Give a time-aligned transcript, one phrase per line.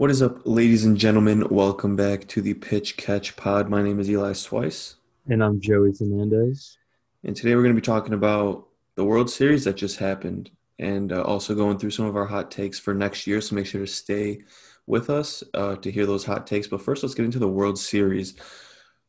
[0.00, 1.46] What is up, ladies and gentlemen?
[1.50, 3.68] Welcome back to the Pitch Catch Pod.
[3.68, 4.94] My name is Eli Swice,
[5.28, 6.78] And I'm Joey Fernandez.
[7.22, 11.12] and today we're going to be talking about the World Series that just happened, and
[11.12, 13.42] uh, also going through some of our hot takes for next year.
[13.42, 14.40] So make sure to stay
[14.86, 16.66] with us uh, to hear those hot takes.
[16.66, 18.36] But first, let's get into the World Series.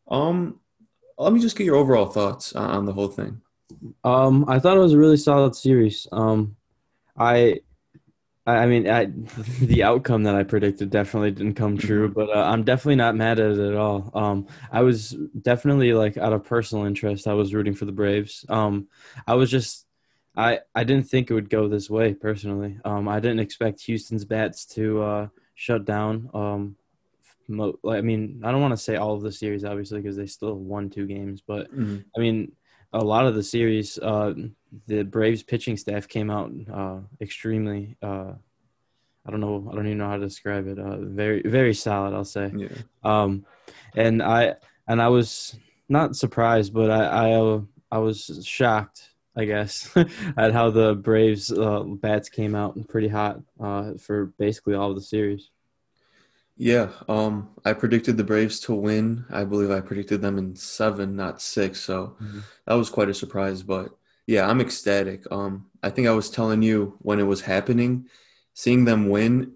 [0.09, 0.59] Um,
[1.17, 3.39] let me just get your overall thoughts on, on the whole thing.
[4.03, 6.05] Um, I thought it was a really solid series.
[6.11, 6.57] Um,
[7.17, 7.61] I,
[8.45, 9.05] I mean, I,
[9.61, 13.39] the outcome that I predicted definitely didn't come true, but uh, I'm definitely not mad
[13.39, 14.11] at it at all.
[14.13, 15.11] Um, I was
[15.41, 18.45] definitely like out of personal interest, I was rooting for the Braves.
[18.49, 18.87] Um,
[19.27, 19.85] I was just,
[20.35, 22.79] I, I didn't think it would go this way personally.
[22.83, 26.29] Um, I didn't expect Houston's bats to uh, shut down.
[26.33, 26.75] Um,
[27.47, 30.25] mo- I mean, I don't want to say all of the series obviously because they
[30.25, 31.67] still won two games, but
[32.17, 32.53] I mean,
[32.93, 34.33] a lot of the series, uh,
[34.87, 37.97] the Braves pitching staff came out uh, extremely.
[38.01, 38.33] Uh,
[39.25, 39.67] I don't know.
[39.71, 40.79] I don't even know how to describe it.
[40.79, 42.13] Uh, very, very solid.
[42.15, 42.51] I'll say.
[42.55, 42.67] Yeah,
[43.03, 43.45] Um,
[43.95, 44.55] and I
[44.87, 45.55] and I was
[45.89, 47.61] not surprised, but I I, uh,
[47.91, 49.09] I was shocked.
[49.35, 49.89] I guess
[50.37, 54.95] at how the Braves uh, bats came out pretty hot uh, for basically all of
[54.95, 55.49] the series.
[56.57, 56.89] yeah.
[57.07, 59.25] Um, I predicted the Braves to win.
[59.29, 61.79] I believe I predicted them in seven, not six.
[61.79, 62.17] So.
[62.21, 62.43] Mhm.
[62.65, 63.89] That was quite a surprise, but
[64.27, 65.25] yeah, I'm ecstatic.
[65.31, 68.07] Um, I think I was telling you when it was happening,
[68.53, 69.55] seeing them win,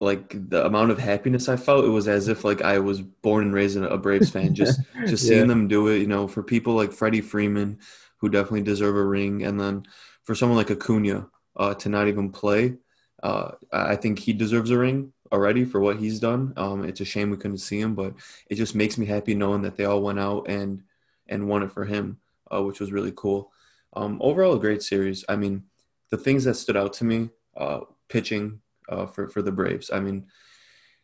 [0.00, 3.44] like the amount of happiness I felt, it was as if like I was born
[3.44, 4.54] and raised a Braves fan.
[4.54, 5.48] Just just seeing Yeah.
[5.48, 7.78] them do it, you know, for people like Freddie Freeman,
[8.18, 9.84] who definitely deserve a ring, and then
[10.24, 12.76] for someone like Acuna uh, to not even play,
[13.22, 16.52] uh, I I think he deserves a ring already for what he's done.
[16.56, 18.14] Um, it's a shame we couldn't see him, but
[18.48, 20.82] it just makes me happy knowing that they all went out and
[21.28, 22.18] and won it for him,
[22.52, 23.52] uh, which was really cool.
[23.94, 25.24] Um, overall, a great series.
[25.28, 25.64] I mean,
[26.10, 29.90] the things that stood out to me, uh, pitching uh, for for the Braves.
[29.92, 30.26] I mean,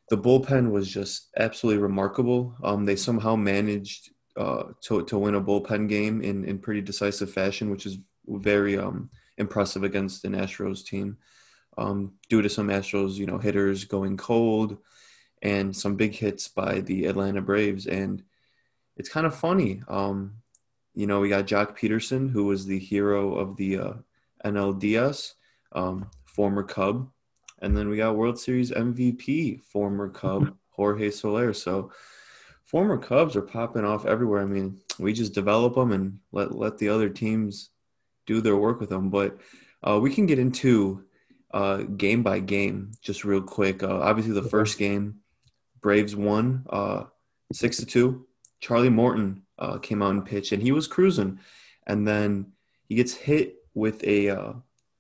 [0.09, 2.55] the bullpen was just absolutely remarkable.
[2.63, 7.33] Um, they somehow managed uh, to to win a bullpen game in in pretty decisive
[7.33, 11.19] fashion, which is very um, impressive against an Astros team.
[11.79, 14.79] Um, due to some Astros, you know, hitters going cold,
[15.43, 18.23] and some big hits by the Atlanta Braves, and
[18.97, 19.83] it's kind of funny.
[19.89, 20.37] Um,
[20.97, 23.93] you know, we got Joc Pederson, who was the hero of the uh,
[24.45, 25.35] NLDS,
[25.73, 27.11] um, former Cub,
[27.61, 31.53] and then we got World Series MVP, former Cub Jorge Soler.
[31.53, 31.93] So,
[32.65, 34.43] former Cubs are popping off everywhere.
[34.43, 37.71] I mean, we just develop them and let let the other teams
[38.27, 39.11] do their work with them.
[39.11, 39.39] But
[39.83, 41.05] uh, we can get into
[41.53, 43.83] uh, game by game just real quick.
[43.83, 45.17] Uh, obviously, the first game,
[45.81, 47.05] Braves won uh,
[47.53, 48.26] six to two.
[48.61, 51.39] Charlie Morton uh, came out and pitched, and he was cruising,
[51.87, 52.53] and then
[52.89, 54.53] he gets hit with a uh,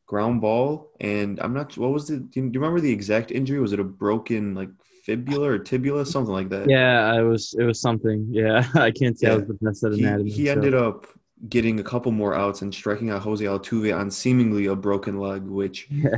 [0.06, 1.76] ground ball, and I'm not.
[1.76, 2.18] What was the?
[2.18, 3.60] Do you, remember the exact injury?
[3.60, 4.70] Was it a broken like
[5.04, 6.68] fibula or tibula, something like that?
[6.68, 7.54] Yeah, I was.
[7.58, 8.26] It was something.
[8.30, 9.44] Yeah, I can't tell Yeah.
[9.46, 10.30] the best at He, anatomy.
[10.30, 11.06] he so- ended up
[11.50, 15.42] getting a couple more outs and striking out Jose Altuve on seemingly a broken leg,
[15.42, 16.16] which Yeah.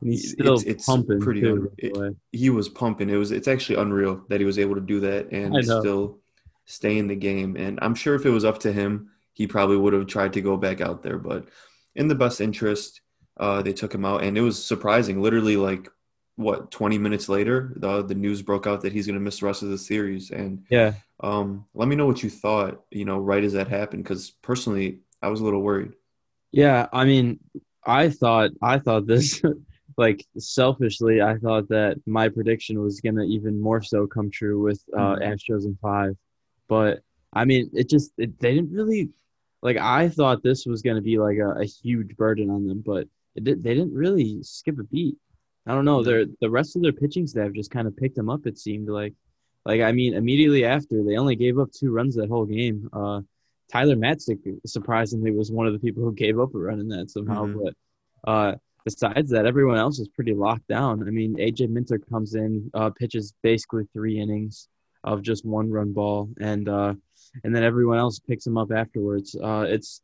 [0.00, 1.52] And he's It's- still it's pumping pretty too.
[1.52, 3.10] un- by the it- he was pumping.
[3.10, 6.18] It was it's actually unreal that he was able to do that and still
[6.66, 7.56] stay in the game.
[7.56, 10.40] And I'm sure if it was up to him, he probably would have tried to
[10.40, 11.18] go back out there.
[11.18, 11.48] But
[11.94, 13.00] in the best interest,
[13.38, 15.20] uh, they took him out, and it was surprising.
[15.20, 15.88] Literally, like
[16.36, 19.46] what 20 minutes later, the the news broke out that he's going to miss the
[19.46, 20.30] rest of the series.
[20.30, 22.82] And Yeah, um, let me know what you thought.
[22.90, 25.92] You know, right as that happened, because personally, I was a little worried.
[26.52, 26.86] yeah.
[26.92, 27.40] I mean,
[27.86, 29.42] I thought I thought this,
[29.96, 34.82] like selfishly, I thought that my prediction was gonna even more so come true with
[34.96, 35.22] uh, Mhm.
[35.22, 36.16] Astros in five,
[36.74, 37.02] but
[37.32, 39.10] I mean, it just it, they didn't really
[39.62, 39.76] like.
[39.76, 43.44] I thought this was gonna be like a, a huge burden on them, but it
[43.44, 45.16] did, they didn't really skip a beat.
[45.68, 45.98] I don't know.
[45.98, 46.04] No.
[46.04, 48.44] Their the rest of their pitching staff just kind of picked them up.
[48.46, 49.14] It seemed like,
[49.64, 52.90] like I mean, immediately after they only gave up two runs that whole game.
[52.92, 53.20] Uh,
[53.70, 57.08] Tyler Matzek surprisingly was one of the people who gave up a run in that
[57.08, 57.46] somehow.
[57.46, 57.60] Mhm.
[57.62, 61.06] But uh, besides that, everyone else is pretty locked down.
[61.06, 64.68] I mean, AJ Minter comes in, uh, pitches basically three innings
[65.04, 66.94] of just one run ball, and uh,
[67.44, 69.36] and then everyone else picks him up afterwards.
[69.40, 70.00] Uh, it's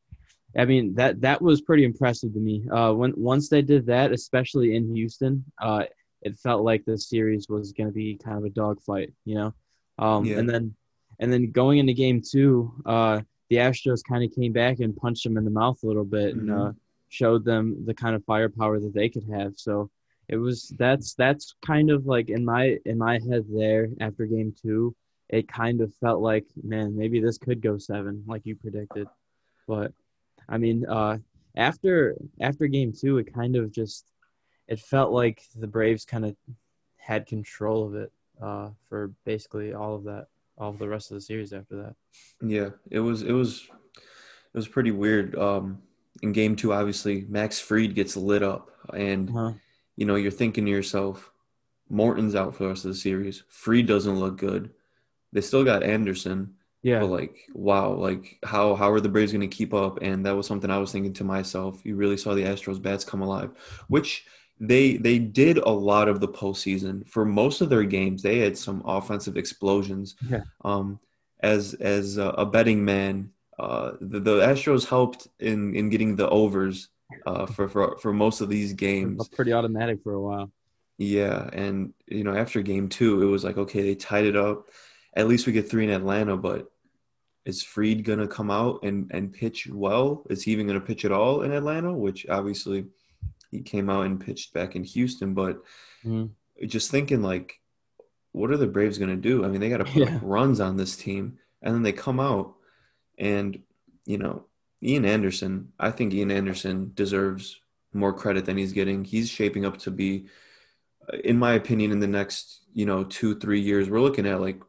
[0.57, 2.69] I mean that that was pretty impressive to me.
[2.71, 5.85] Uh, when once they did that, especially in Houston, uh,
[6.23, 9.55] it felt like the series was going to be kind of a dogfight, you know.
[9.99, 10.39] Um, Yeah.
[10.39, 10.75] And then
[11.19, 13.21] and then going into game two, uh,
[13.51, 16.35] the Astros kind of came back and punched them in the mouth a little bit
[16.35, 16.69] and Mhm.
[16.69, 16.73] uh,
[17.09, 19.55] showed them the kind of firepower that they could have.
[19.57, 19.91] So
[20.31, 24.55] it was that's that's kind of like in my in my head there after game
[24.63, 24.95] two,
[25.29, 29.09] it kind of felt like man maybe this could go seven like you predicted,
[29.67, 29.93] but
[30.49, 31.19] I mean uh,
[31.57, 34.07] after after game two it kind of just
[34.69, 36.37] it felt like the Braves kind of
[36.97, 40.27] had control of it uh, for basically all of that,
[40.57, 41.95] all of the rest of the series after that.
[42.41, 45.37] Yeah, it was it was it was pretty weird.
[45.37, 45.83] Um,
[46.23, 49.53] in game two, obviously, Max Fried gets lit up, and Uh-huh.
[49.97, 51.31] You know you're thinking to yourself,
[51.89, 53.43] Morton's out for the rest of the series.
[53.49, 54.71] Free doesn't look good.
[55.33, 59.49] They still got Anderson, Yeah, but like, wow, like how how are the Braves going
[59.49, 59.99] to keep up?
[60.03, 61.81] And that was something I was thinking to myself.
[61.85, 63.51] You really saw the Astros bats come alive,
[63.89, 64.25] which
[64.59, 67.07] they they did a lot of the postseason.
[67.09, 70.17] For most of their games, they had some offensive explosions.
[70.29, 70.43] Yeah.
[70.65, 71.01] Um,
[71.41, 76.29] as as a, a betting man, uh, the, the Astros helped in in getting the
[76.29, 76.89] overs
[77.27, 79.29] uh, for for for most of these games.
[79.29, 80.51] pretty automatic for a while.
[80.99, 84.69] Yeah, and you know, after game two, it was like, okay, they tied it up.
[85.15, 86.71] At least we get three in Atlanta, but
[87.47, 90.25] is Fried gonna come out and and pitch well?
[90.29, 91.93] Is he even gonna pitch at all in Atlanta?
[91.93, 92.87] Which obviously
[93.51, 95.63] he came out and pitched back in Houston, but
[96.05, 96.31] Mhm.
[96.67, 97.61] just thinking like,
[98.33, 99.45] what are the Braves gonna do?
[99.45, 100.19] I mean, they got to put Yeah.
[100.23, 102.57] runs on this team, and then they come out
[103.19, 103.63] and
[104.07, 104.47] you know,
[104.83, 105.73] Ian Anderson.
[105.79, 107.61] I think Ian Anderson deserves
[107.93, 109.05] more credit than he's getting.
[109.05, 110.27] He's shaping up to be
[111.25, 114.61] in my opinion, in the next, you know, two, three years, we're looking at like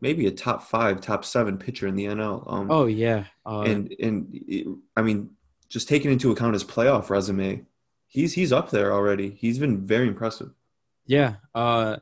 [0.00, 2.42] maybe a top five, top seven pitcher in the NL.
[2.52, 4.66] Um, Oh yeah, uh, and and it,
[4.96, 5.30] I mean,
[5.68, 7.66] just taking into account his playoff resume,
[8.08, 9.30] he's he's up there already.
[9.30, 10.50] He's been very impressive.
[11.06, 11.34] yeah.
[11.54, 11.98] Uh,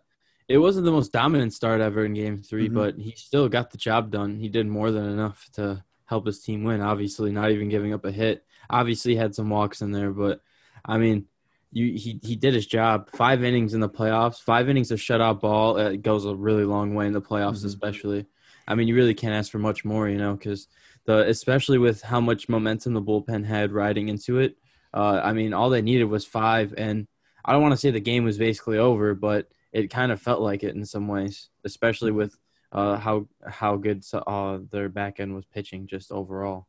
[0.48, 2.74] it wasn't the most dominant start ever in Game 3 Mhm.
[2.74, 4.38] but he still got the job done.
[4.38, 6.80] He did more than enough to help his team win.
[6.80, 8.44] Obviously, not even giving up a hit.
[8.70, 10.40] Obviously, had some walks in there, but
[10.84, 11.26] I mean,
[11.72, 13.10] you he he did his job.
[13.10, 15.78] Five innings in the playoffs, five innings of shutout ball.
[15.78, 17.66] uh, It goes a really long way in the playoffs, Mhm.
[17.66, 18.26] especially.
[18.66, 20.68] I mean, you really can't ask for much more, you know, because
[21.04, 24.56] the especially with how much momentum the bullpen had riding into it.
[24.94, 27.06] Uh, I mean, all they needed was five, and
[27.44, 30.40] I don't want to say the game was basically over, but it kind of felt
[30.40, 32.38] like it in some ways, especially with
[32.74, 36.66] uh, how how good uh, their back end was pitching just overall.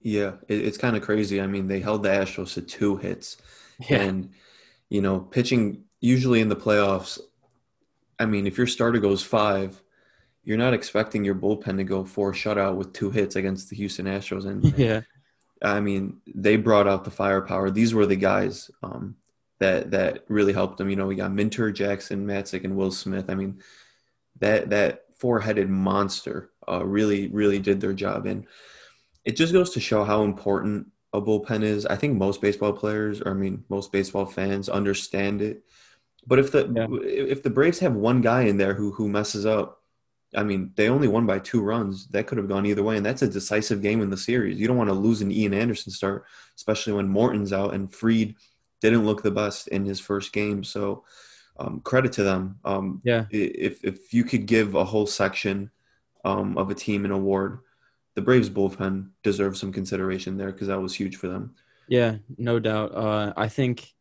[0.00, 1.40] Yeah, it, it's kind of crazy.
[1.40, 3.36] I mean, they held the Astros to two hits,
[3.88, 4.30] Yeah, and
[4.88, 7.20] you know, pitching usually in the playoffs.
[8.18, 9.80] I mean, if your starter goes five,
[10.44, 14.06] you're not expecting your bullpen to go four shutout with two hits against the Houston
[14.06, 15.02] Astros, and yeah,
[15.62, 17.70] I mean, they brought out the firepower.
[17.70, 19.14] These were the guys um,
[19.60, 20.90] that that really helped them.
[20.90, 23.30] You know, we got Minter, Jackson, Matzek, and Will Smith.
[23.30, 23.62] I mean,
[24.40, 28.46] that that four-headed monster uh, really really did their job, and
[29.24, 31.86] it just goes to show how important a bullpen is.
[31.86, 35.62] I think most baseball players, or I mean, most baseball fans understand it.
[36.26, 36.86] But if the Yeah.
[37.32, 39.68] if the Braves have one guy in there who who messes up,
[40.34, 42.08] I mean, they only won by two runs.
[42.08, 44.58] That could have gone either way, and that's a decisive game in the series.
[44.58, 46.24] You don't want to lose an Ian Anderson start,
[46.56, 48.34] especially when Morton's out and Fried
[48.80, 50.64] didn't look the best in his first game.
[50.64, 51.04] So,
[51.58, 52.58] um, credit to them.
[52.64, 53.26] Um, yeah.
[53.30, 55.70] if if you could give a whole section
[56.24, 57.60] um, of a team an award,
[58.14, 61.54] the Braves bullpen deserves some consideration there because that was huge for them.
[61.88, 62.94] Yeah, no doubt.
[62.94, 63.92] Uh, I think,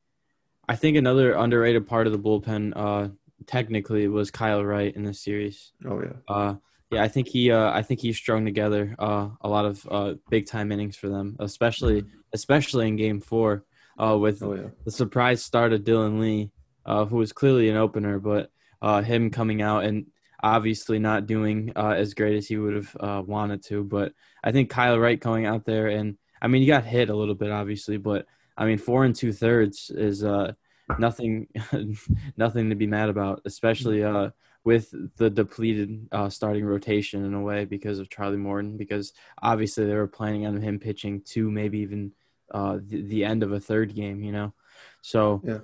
[0.70, 3.10] I think another underrated part of the bullpen, uh,
[3.48, 5.72] technically, was Kyle Wright in this series.
[5.86, 6.56] Oh yeah, Uh,
[6.92, 10.14] yeah, I think he, uh, I think he strung together uh, a lot of uh,
[10.30, 13.66] big time innings for them, especially, especially in Game Four,
[13.98, 16.52] uh, with oh yeah, the surprise start of Dylan Lee,
[16.86, 18.52] uh, who was clearly an opener, but
[18.82, 20.08] uh, him coming out and
[20.44, 23.84] obviously not doing uh, as great as he would have uh, wanted to.
[23.84, 27.16] But I think Kyle Wright going out there and I mean, he got hit a
[27.16, 28.26] little bit, obviously, but
[28.58, 30.54] I mean, four and two thirds is uh,
[30.98, 31.48] nothing,
[32.38, 34.32] nothing to be mad about, especially uh,
[34.64, 38.76] with the depleted uh, starting rotation in a way because of Charlie Morton.
[38.76, 42.12] Because obviously they were planning on him pitching two, maybe even
[42.50, 44.54] uh, the, the end of a third game, you know.
[45.02, 45.60] So Yeah.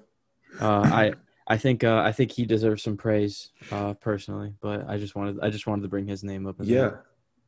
[0.59, 1.13] Uh, I
[1.47, 5.39] I think uh, I think he deserves some praise uh, personally, but I just wanted
[5.41, 6.57] I just wanted to bring his name up.
[6.59, 6.91] yeah,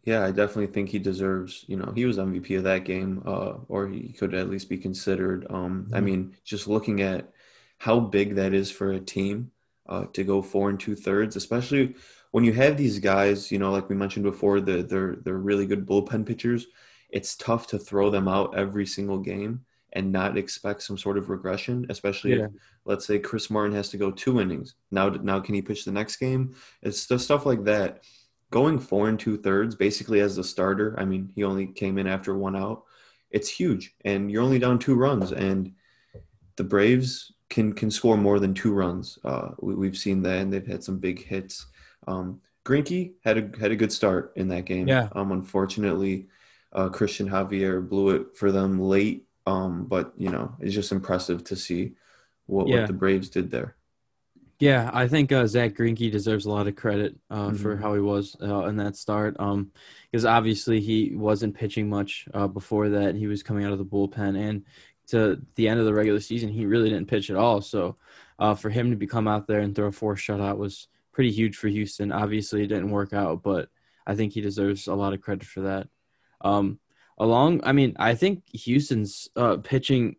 [0.03, 0.23] yeah.
[0.25, 1.65] I definitely think he deserves.
[1.67, 4.77] You know, he was MVP of that game, uh, or he could at least be
[4.77, 5.47] considered.
[5.49, 6.01] Um, I Mhm.
[6.01, 7.31] mean, just looking at
[7.79, 9.51] how big that is for a team
[9.87, 11.95] uh, to go four and two thirds, especially
[12.31, 13.51] when you have these guys.
[13.51, 16.67] You know, like we mentioned before, the, they're they're really good bullpen pitchers.
[17.09, 21.29] It's tough to throw them out every single game and not expect some sort of
[21.29, 22.45] regression, especially Yeah.
[22.45, 22.51] if
[22.85, 24.75] let's say Chris Martin has to go two innings.
[24.91, 26.55] Now, now can he pitch the next game?
[26.81, 28.03] It's just stuff like that.
[28.51, 30.95] Going four and two thirds, basically as the starter.
[30.97, 32.83] I mean, he only came in after one out.
[33.29, 35.73] It's huge, and you're only down two runs, and
[36.55, 39.19] the Braves can can score more than two runs.
[39.23, 41.67] Uh, we, we've seen that, and they've had some big hits.
[42.07, 44.87] Um, Greinke had a had a good start in that game.
[44.87, 45.09] Yeah.
[45.11, 46.27] Um, unfortunately,
[46.73, 49.27] uh, Christian Javier blew it for them late.
[49.49, 51.93] Um, but you know, it's just impressive to see
[52.45, 52.77] what, Yeah.
[52.79, 53.75] what the Braves did there.
[54.59, 57.55] Yeah, I think uh, Zach Greinke deserves a lot of credit uh, Mm-hmm.
[57.63, 59.37] for how he was uh, in that start.
[59.39, 59.71] Um,
[60.11, 63.15] because obviously he wasn't pitching much uh, before that.
[63.15, 64.65] He was coming out of the bullpen, and
[65.07, 67.61] to the end of the regular season, he really didn't pitch at all.
[67.61, 67.95] So,
[68.37, 71.31] uh, for him to be come out there and throw a four shutout was pretty
[71.31, 72.11] huge for Houston.
[72.11, 73.69] Obviously, it didn't work out, but
[74.05, 75.87] I think he deserves a lot of credit for that.
[76.41, 76.79] Um,
[77.19, 80.15] along, I mean, I think Houston's uh, pitching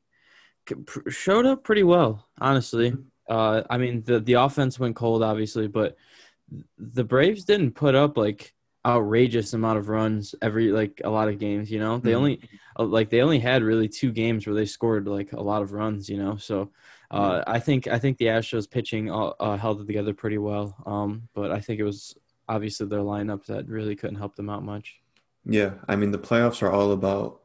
[1.09, 2.95] showed up pretty well, honestly.
[3.28, 5.97] Uh, I mean, the the offense went cold, obviously, but
[6.78, 8.54] the Braves didn't put up like
[8.87, 11.71] outrageous amount of runs every like a lot of games.
[11.71, 12.16] You know, they Mhm.
[12.16, 12.40] only
[12.78, 15.73] uh, like they only had really two games where they scored like a lot of
[15.73, 16.09] runs.
[16.09, 16.71] You know, so
[17.11, 20.76] uh, I think I think the Astros pitching uh, uh, held it together pretty well.
[20.87, 22.16] Um, but I think it was
[22.49, 25.00] obviously their lineup that really couldn't help them out much.
[25.44, 27.40] Yeah, I mean the playoffs are all about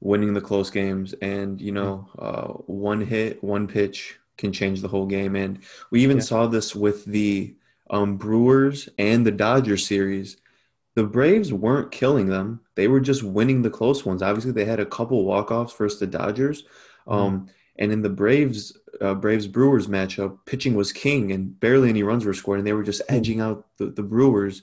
[0.00, 4.88] winning the close games, and you know, uh, one hit, one pitch can change the
[4.88, 5.36] whole game.
[5.36, 6.22] And we even Yeah.
[6.22, 7.56] saw this with the
[7.90, 10.38] um, Brewers and the Dodgers series.
[10.96, 14.22] The Braves weren't killing them; they were just winning the close ones.
[14.22, 16.64] Obviously, they had a couple walk offs versus the Dodgers.
[17.06, 22.02] Um, and in the Braves uh, Braves Brewers matchup, pitching was king, and barely any
[22.02, 24.62] runs were scored, and they were just edging out the, the Brewers.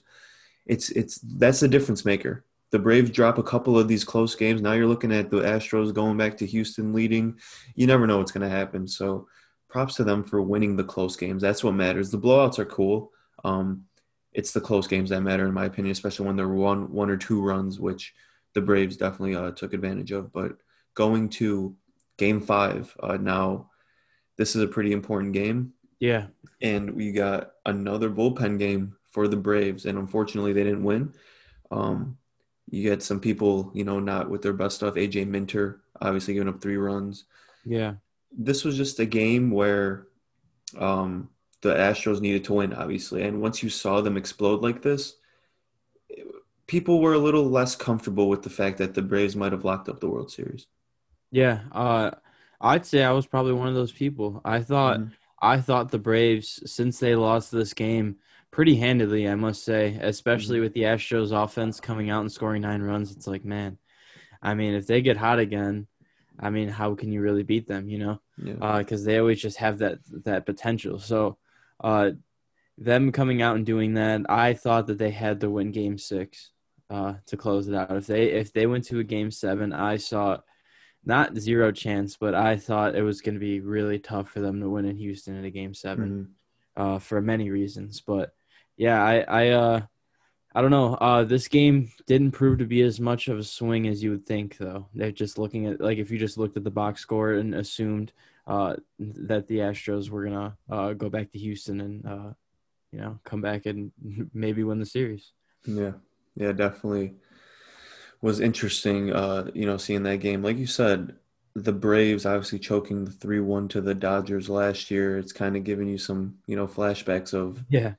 [0.65, 2.45] It's it's that's the difference maker.
[2.71, 4.61] The Braves drop a couple of these close games.
[4.61, 7.37] Now you're looking at the Astros going back to Houston leading.
[7.75, 8.87] You never know what's going to happen.
[8.87, 9.27] So
[9.67, 11.41] props to them for winning the close games.
[11.41, 12.11] That's what matters.
[12.11, 13.11] The blowouts are cool.
[13.43, 13.85] Um,
[14.33, 17.17] it's the close games that matter, in my opinion, especially when they're one one or
[17.17, 18.13] two runs, which
[18.53, 20.31] the Braves definitely uh, took advantage of.
[20.31, 20.53] But
[20.93, 21.75] going to
[22.17, 23.69] Game Five uh, now,
[24.37, 26.27] this is a pretty important game Yeah,
[26.61, 31.13] and we got another bullpen game for the Braves, and unfortunately, they didn't win.
[31.71, 32.17] Um,
[32.69, 34.95] you get some people, you know, not with their best stuff.
[34.95, 37.25] AJ Minter, obviously, giving up three runs.
[37.65, 37.95] yeah,
[38.31, 40.07] This was just a game where
[40.77, 41.29] um,
[41.61, 45.15] the Astros needed to win, obviously, and once you saw them explode like this,
[46.67, 49.89] people were a little less comfortable with the fact that the Braves might have locked
[49.89, 50.67] up the World Series.
[51.31, 51.61] yeah.
[51.71, 52.11] Uh,
[52.59, 54.41] I'd say I was probably one of those people.
[54.45, 54.99] I thought.
[54.99, 55.11] Mhm.
[55.43, 58.17] I thought the Braves, since they lost this game
[58.51, 62.81] pretty handedly, I must say, especially with the Astros offense coming out and scoring nine
[62.81, 63.77] runs, it's like, man,
[64.41, 65.87] I mean, if they get hot again,
[66.39, 68.21] I mean, how can you really beat them, you know?
[68.37, 68.77] Yeah.
[68.79, 70.99] Because they always just have that that potential.
[70.99, 71.37] So,
[71.83, 72.11] uh,
[72.77, 76.51] them coming out and doing that, I thought that they had to win Game Six
[76.89, 77.91] uh, to close it out.
[77.95, 80.39] If they if they went to a Game Seven, I saw
[81.05, 84.59] not zero chance, but I thought it was going to be really tough for them
[84.61, 86.27] to win in Houston in a Game 7
[86.77, 86.81] Mhm.
[86.95, 88.01] uh, for many reasons.
[88.01, 88.33] But
[88.81, 89.81] yeah, I I uh,
[90.55, 90.95] I don't know.
[90.95, 94.25] Uh, this game didn't prove to be as much of a swing as you would
[94.25, 94.87] think, though.
[94.95, 98.13] They're just looking at like if you just looked at the box score and assumed
[98.47, 102.33] uh, that the Astros were gonna uh, go back to Houston and uh,
[102.91, 103.91] you know come back and
[104.33, 105.33] maybe win the series.
[105.65, 105.93] Yeah,
[106.35, 107.15] yeah, definitely
[108.21, 109.11] was interesting.
[109.11, 111.15] Uh, you know, seeing that game, like you said,
[111.55, 115.17] the Braves obviously choking the three one to the Dodgers last year.
[115.17, 117.95] It's kind of giving you some, you know, flashbacks of, Yeah,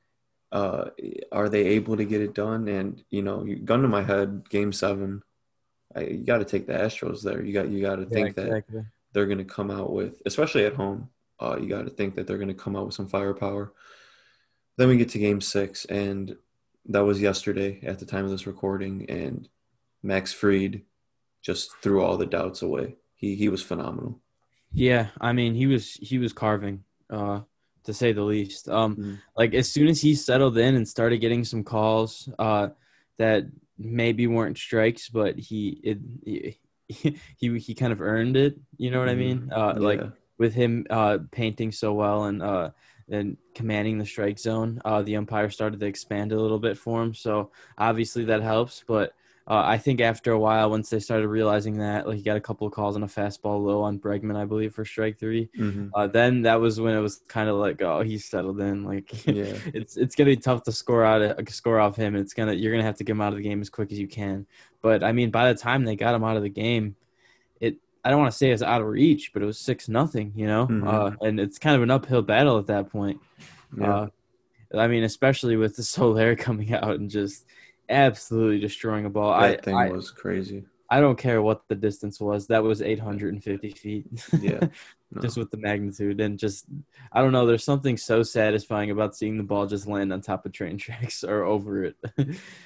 [0.53, 0.91] uh,
[1.33, 2.69] are they able to get it done?
[2.69, 5.23] And you know, you- gun to my head, Game Seven,
[5.97, 7.43] I, you got to take the Astros there.
[7.43, 8.83] You got you got to think that exactly.
[9.13, 11.09] they're going to come out with, especially at home.
[11.41, 13.73] Uh, you got to think that they're going to come out with some firepower.
[14.77, 16.37] Then we get to Game Six, and
[16.87, 19.49] that was yesterday at the time of this recording, and
[20.03, 20.83] Max Fried
[21.41, 22.97] just threw all the doubts away.
[23.17, 24.21] He he was phenomenal.
[24.73, 27.41] Yeah, I mean he was he was carving, uh,
[27.85, 28.69] to say the least.
[28.69, 29.19] Um, Mhm.
[29.37, 32.69] like as soon as he settled in and started getting some calls, uh,
[33.19, 33.45] that
[33.79, 36.59] maybe weren't strikes, but he it he
[37.39, 38.59] he, he kind of earned it.
[38.77, 39.51] You know what I mean?
[39.53, 40.01] Uh, like
[40.39, 42.71] with him uh painting so well and uh
[43.11, 47.03] and commanding the strike zone, uh, the umpire started to expand a little bit for
[47.03, 47.15] him.
[47.15, 49.15] So obviously that helps, but.
[49.49, 52.41] Uh, I think after a while, once they started realizing that, like he got a
[52.41, 55.49] couple of calls on a fastball low on Bregman, I believe, for strike three.
[55.59, 55.91] Mhm.
[55.95, 58.85] Uh, then that was when it was kind of like, oh, he's settled in.
[58.85, 59.55] Like, Yeah.
[59.75, 62.15] it's it's gonna be tough to score out uh, score off him.
[62.15, 63.99] It's gonna you're gonna have to get him out of the game as quick as
[63.99, 64.47] you can.
[64.81, 66.95] But I mean, by the time they got him out of the game,
[67.61, 70.33] it I don't want to say it's out of reach, but it was six nothing.
[70.37, 70.87] You know, Mhm.
[70.87, 73.21] uh, and it's kind of an uphill battle at that point.
[73.77, 73.93] Yeah.
[73.93, 74.09] Uh,
[74.79, 77.45] I mean, especially with the Soler coming out and just
[77.89, 79.39] absolutely destroying a ball.
[79.41, 80.65] that I, thing I was crazy.
[80.91, 82.49] I don't care what the distance was.
[82.49, 84.07] That was 850 feet.
[84.39, 84.69] Yeah.
[85.11, 85.21] No.
[85.23, 86.67] just with the magnitude and just
[87.13, 87.47] I don't know.
[87.47, 91.25] There's something so satisfying about seeing the ball just land on top of train tracks
[91.25, 91.97] or over it.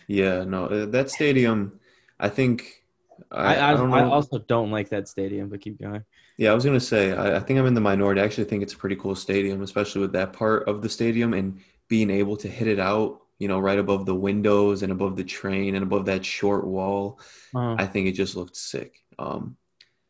[0.06, 1.78] Yeah, no, uh, that stadium,
[2.18, 2.84] I think
[3.30, 6.04] I I, I, I, also don't like that stadium, but keep going.
[6.36, 8.20] Yeah, I was gonna say I, I think I'm in the minority.
[8.20, 11.34] I actually think it's a pretty cool stadium, especially with that part of the stadium
[11.34, 15.16] and being able to hit it out, you know, right above the windows and above
[15.16, 17.20] the train and above that short wall.
[17.54, 17.76] Uh-huh.
[17.78, 19.02] I think it just looked sick.
[19.18, 19.56] Um,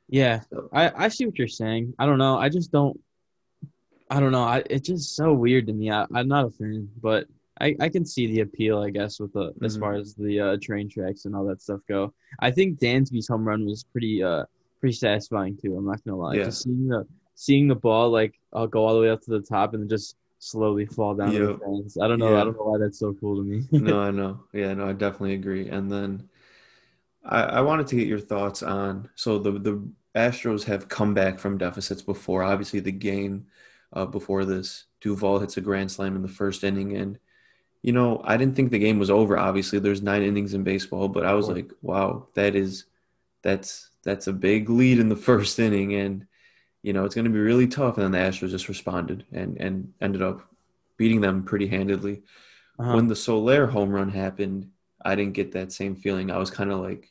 [0.08, 0.68] yeah, so.
[0.72, 1.94] I I see what you're saying.
[1.98, 2.38] I don't know.
[2.38, 2.98] I just don't.
[4.08, 4.44] I don't know.
[4.44, 5.90] I, it's just so weird to me.
[5.90, 7.26] I, I'm not a fan, but
[7.60, 9.64] I, I can see the appeal, I guess, with the mm-hmm.
[9.64, 12.12] as far as the uh, train tracks and all that stuff go.
[12.38, 14.44] I think Dansby's home run was pretty uh
[14.80, 15.76] pretty satisfying too.
[15.76, 16.34] I'm not gonna lie.
[16.34, 16.44] Yeah.
[16.44, 19.40] Just seeing the seeing the ball like uh, go all the way up to the
[19.40, 21.42] top and just slowly fall down yep.
[21.42, 21.98] the fans.
[22.00, 22.30] I don't know.
[22.30, 22.40] Yeah.
[22.40, 23.64] I don't know why that's so cool to me.
[23.70, 24.44] no, I know.
[24.52, 25.68] Yeah, no, I definitely agree.
[25.68, 26.28] And then
[27.24, 31.38] I, I wanted to get your thoughts on so the the Astros have come back
[31.38, 32.42] from deficits before.
[32.42, 33.46] Obviously, the game
[33.92, 37.18] uh, before this, Duvall hits a grand slam in the first inning, and
[37.82, 39.38] you know, I didn't think the game was over.
[39.38, 42.86] Obviously, there's nine innings in baseball, but I was like, wow, that is
[43.42, 46.26] that's that's a big lead in the first inning, and
[46.86, 47.98] you know it's going to be really tough.
[47.98, 50.48] And then the Astros just responded and and ended up
[50.96, 52.22] beating them pretty handedly.
[52.78, 52.94] Uh-huh.
[52.94, 54.70] When the Soler home run happened,
[55.04, 56.30] I didn't get that same feeling.
[56.30, 57.10] I was kind of like,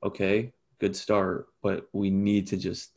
[0.00, 2.92] okay, good start, but we need to just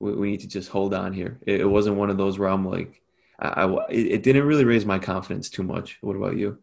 [0.00, 1.38] we, we need to just hold on here.
[1.46, 3.00] It, it wasn't one of those where I'm like
[3.38, 5.98] I, I, it didn't really raise my confidence too much.
[6.00, 6.58] What about you?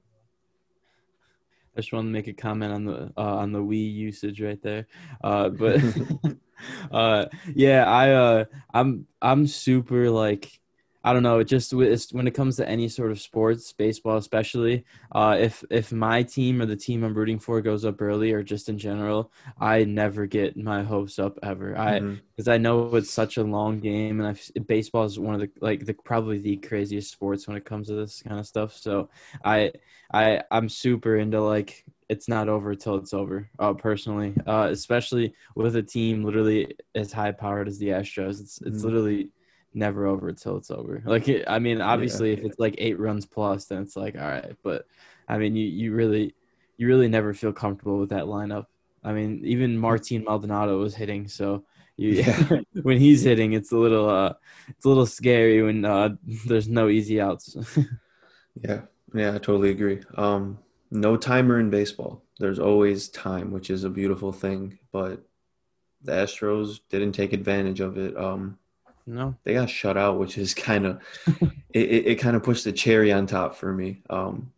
[1.79, 4.61] I just want to make a comment on the uh, on the Wii usage right
[4.61, 4.85] there,
[5.23, 5.81] uh, but
[6.91, 10.58] uh, yeah, I uh, I'm I'm super like
[11.03, 11.39] I don't know.
[11.39, 15.93] It just when it comes to any sort of sports, baseball especially, uh, if if
[15.93, 19.31] my team or the team I'm rooting for goes up early, or just in general,
[19.59, 21.77] I never get my hopes up ever.
[21.77, 22.49] I because mm-hmm.
[22.49, 25.85] I know it's such a long game, and I've, baseball is one of the like
[25.85, 28.75] the probably the craziest sports when it comes to this kind of stuff.
[28.75, 29.09] So
[29.45, 29.71] I
[30.13, 33.49] I I'm super into like it's not over till it's over.
[33.57, 38.59] Uh, personally, uh, especially with a team literally as high powered as the Astros, it's
[38.61, 38.85] it's mm-hmm.
[38.85, 39.29] literally
[39.73, 41.01] never over till it's over.
[41.05, 42.37] Like, it, I mean, obviously, yeah.
[42.37, 44.55] if it's like eight runs plus, then it's like, all right.
[44.63, 44.85] But
[45.27, 46.35] I mean, you, you really,
[46.77, 48.65] you really never feel comfortable with that lineup.
[49.03, 51.63] I mean, even Martin Maldonado was hitting, so
[51.95, 52.59] you, yeah.
[52.81, 54.33] when he's hitting, it's a little, uh,
[54.69, 57.55] it's a little scary when uh, there's no easy outs.
[58.61, 58.81] yeah,
[59.13, 60.01] yeah, I totally agree.
[60.15, 60.59] Um,
[60.91, 62.23] no timer in baseball.
[62.39, 65.23] There's always time, which is a beautiful thing, but
[66.01, 68.17] the Astros didn't take advantage of it.
[68.17, 68.57] Um,
[69.05, 71.01] no, they got shut out, which is kind of
[71.73, 74.01] it, it, it kind of pushed the cherry on top for me.
[74.09, 74.51] Um,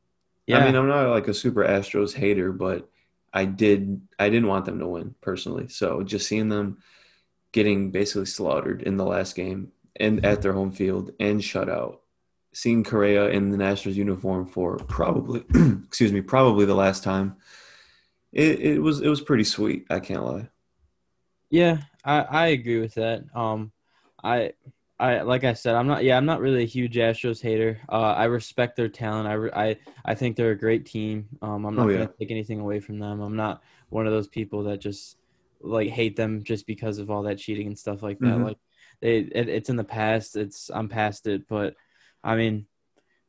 [0.48, 2.90] yeah, I mean, I'm not like a super Astros hater, but
[3.34, 5.68] I did I didn't want them to win personally.
[5.70, 6.80] So just seeing them
[7.52, 12.02] getting basically slaughtered in the last game and at their home field and shut out,
[12.54, 15.44] seeing Correa in the Nationals uniform for probably
[15.86, 17.38] excuse me probably the last time,
[18.32, 19.86] it, it was it was pretty sweet.
[19.90, 20.50] I can't lie.
[21.50, 23.24] Yeah, I, I agree with that.
[23.36, 23.72] Um,
[24.24, 24.54] I
[25.02, 26.04] I like I said, I'm not.
[26.04, 27.80] Yeah, I'm not really a huge Astros hater.
[27.90, 29.28] Uh, I respect their talent.
[29.28, 31.28] I, I I think they're a great team.
[31.42, 31.98] Um, I'm not oh, yeah.
[31.98, 33.20] gonna take anything away from them.
[33.20, 35.18] I'm not one of those people that just
[35.60, 38.28] like hate them just because of all that cheating and stuff like that.
[38.28, 38.44] Mm-hmm.
[38.44, 38.58] Like
[39.02, 40.36] they, it, it's in the past.
[40.36, 41.48] It's I'm past it.
[41.48, 41.76] But
[42.24, 42.68] I mean,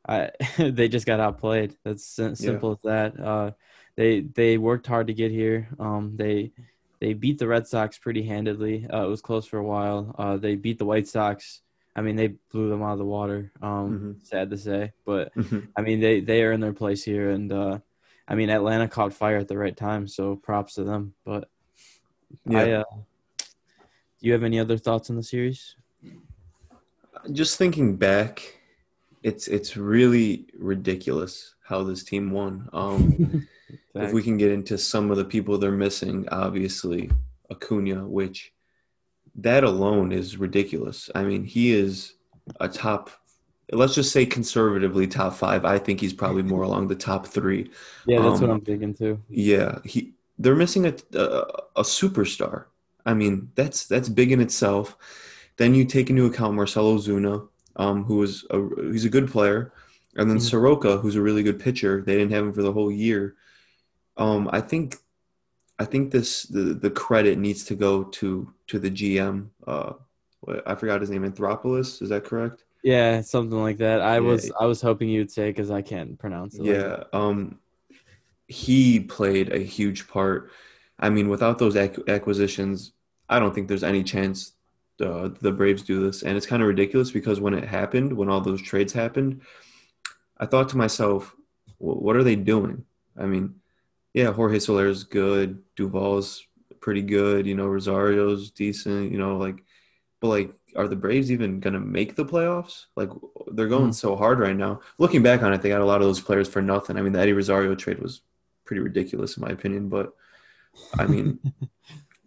[0.07, 1.75] I they just got outplayed.
[1.83, 2.91] That's simple yeah.
[2.91, 3.23] as that.
[3.23, 3.51] Uh,
[3.95, 5.69] they they worked hard to get here.
[5.79, 6.51] Um, they
[7.03, 8.87] they beat the Red Sox pretty handedly.
[8.87, 10.15] Uh, it was close for a while.
[10.17, 11.59] Uh, they beat the White Sox.
[11.97, 13.51] I mean, they blew them out of the water.
[13.61, 14.11] Um, mm-hmm.
[14.23, 15.59] Sad to say, but mm-hmm.
[15.75, 17.79] I mean, they they are in their place here, and uh,
[18.25, 21.13] I mean, Atlanta caught fire at the right time, so props to them.
[21.25, 21.49] But
[22.45, 22.59] yeah.
[22.59, 22.83] I, uh,
[23.37, 23.45] do
[24.21, 25.75] you have any other thoughts on the series?
[27.33, 28.61] Just thinking back,
[29.23, 32.69] it's it's really ridiculous how this team won.
[32.71, 33.45] Um,
[33.95, 37.09] if we can get into some of the people they're missing, obviously
[37.51, 38.53] Acuna, which
[39.35, 41.09] that alone is ridiculous.
[41.15, 42.13] I mean, he is
[42.59, 43.09] a top.
[43.71, 45.65] Let's just say conservatively top five.
[45.65, 47.71] I think he's probably more along the top three.
[48.05, 49.21] Yeah, that's um, what I'm thinking too.
[49.29, 50.13] Yeah, he.
[50.39, 51.27] They're missing a, a
[51.77, 52.65] a superstar.
[53.05, 54.97] I mean, that's that's big in itself.
[55.57, 58.59] Then you take into account Marcell Ozuna, um, who is a
[58.91, 59.73] he's a good player,
[60.15, 60.45] and then mm-hmm.
[60.45, 62.01] Soroka, who's a really good pitcher.
[62.01, 63.35] They didn't have him for the whole year.
[64.17, 64.97] Um, I think
[65.79, 69.49] I think this the, the credit needs to go to to the GM.
[69.65, 69.93] Uh,
[70.65, 72.01] I forgot his name, Anthopoulos.
[72.01, 72.65] Is that correct?
[72.83, 74.01] Yeah, something like that.
[74.01, 74.19] I yeah.
[74.19, 76.65] was I was hoping you'd say because I can't pronounce it.
[76.65, 77.59] Yeah, like um,
[78.47, 80.51] he played a huge part.
[80.99, 82.93] I mean, without those acquisitions,
[83.29, 84.53] I don't think there's any chance
[85.01, 86.23] uh, the Braves do this.
[86.23, 89.41] And it's kind of ridiculous because when it happened, when all those trades happened,
[90.37, 91.35] I thought to myself,
[91.77, 92.85] what are they doing?
[93.17, 93.55] I mean,
[94.13, 95.61] yeah, Jorge Soler is good.
[95.75, 96.45] Duvall's
[96.79, 97.45] pretty good.
[97.47, 99.11] You know, Rosario's decent.
[99.11, 99.63] You know, like,
[100.19, 102.85] but like, are the Braves even gonna make the playoffs?
[102.95, 103.09] Like,
[103.51, 103.95] they're going Mhm.
[103.95, 104.81] so hard right now.
[104.97, 106.97] Looking back on it, they got a lot of those players for nothing.
[106.97, 108.21] I mean, the Eddie Rosario trade was
[108.65, 110.15] pretty ridiculous in my opinion, but
[110.97, 111.39] I mean,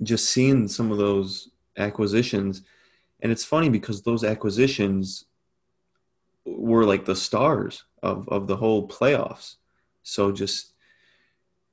[0.02, 2.62] just seeing some of those acquisitions,
[3.20, 5.24] and it's funny because those acquisitions
[6.44, 9.56] were like the stars of of the whole playoffs.
[10.02, 10.72] So just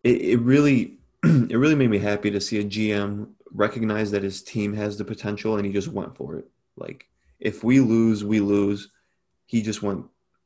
[0.04, 4.42] it, it really it really made me happy to see a GM recognize that his
[4.42, 6.50] team has the potential and he just went for it.
[6.76, 7.08] Like
[7.40, 8.90] if we lose, we lose.
[9.46, 10.06] He just went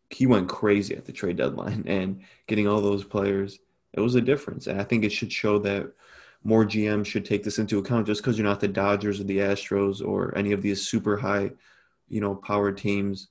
[0.09, 3.59] he went crazy at the trade deadline and getting all those players.
[3.93, 4.67] It was a difference.
[4.67, 5.91] And I think it should show that
[6.43, 9.39] more GMs should take this into account just because you're not the Dodgers or the
[9.39, 11.51] Astros or any of these super high,
[12.07, 13.29] you know, power teams.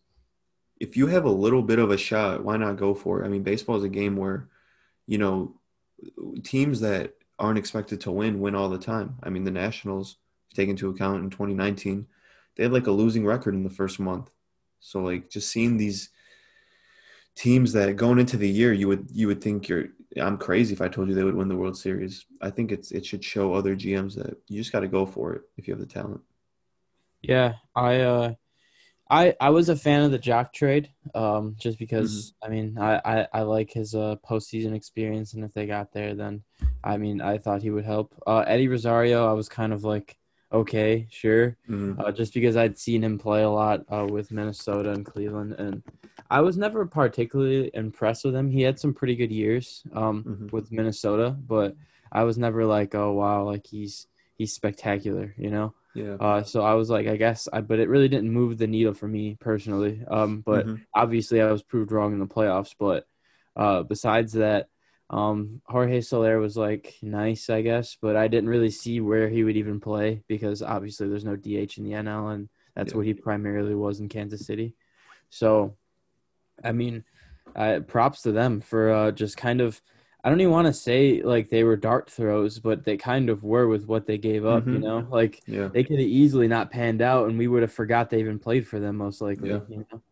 [0.80, 3.26] If you have a little bit of a shot, why not go for it?
[3.26, 4.48] I mean, baseball is a game where,
[5.06, 5.54] you know,
[6.42, 9.16] teams that aren't expected to win win all the time.
[9.22, 10.16] I mean, the Nationals,
[10.54, 12.06] take into account in 2019,
[12.56, 14.30] they had like a losing record in the first month.
[14.80, 16.10] So like just seeing these
[17.34, 20.80] teams that going into the year you would you would think you're I'm crazy if
[20.80, 22.24] I told you they would win the World Series.
[22.40, 25.34] I think it's it should show other GMs that you just got to go for
[25.34, 26.22] it if you have the talent.
[27.20, 28.34] Yeah, I uh
[29.08, 33.00] I I was a fan of the Joc trade, um, just because I mean I,
[33.04, 36.42] I, I like his uh postseason experience and if they got there then
[36.82, 38.14] I mean I thought he would help.
[38.26, 40.16] Uh Eddie Rosario I was kind of like
[40.52, 41.56] okay, sure.
[41.68, 41.98] Mhm.
[41.98, 45.82] Uh, just because I'd seen him play a lot uh, with Minnesota and Cleveland and
[46.30, 48.50] I was never particularly impressed with him.
[48.50, 50.52] He had some pretty good years um Mhm.
[50.52, 51.76] with Minnesota, but
[52.10, 55.74] I was never like, oh wow, like he's he's spectacular, you know?
[55.96, 56.16] Yeah.
[56.20, 58.94] Uh, so I was like, I guess, I, but it really didn't move the needle
[58.94, 60.02] for me personally.
[60.08, 60.80] Um, but Mhm.
[60.94, 62.74] obviously, I was proved wrong in the playoffs.
[62.78, 63.06] But
[63.56, 64.68] uh, besides that,
[65.08, 69.44] um, Jorge Soler was like nice, I guess, but I didn't really see where he
[69.44, 72.98] would even play because obviously there's no DH in the NL, and that's Yeah.
[72.98, 74.74] what he primarily was in Kansas City.
[75.30, 75.76] So,
[76.62, 77.04] I mean,
[77.54, 79.80] uh, props to them for uh, just kind of.
[80.24, 83.44] I don't even want to say like they were dart throws, but they kind of
[83.44, 84.66] were with what they gave up.
[84.66, 84.82] You Mhm.
[84.82, 85.68] know, like yeah.
[85.68, 88.66] they could have easily not panned out and we would have forgot they even played
[88.66, 89.60] for them most likely Yeah.
[89.68, 90.02] you know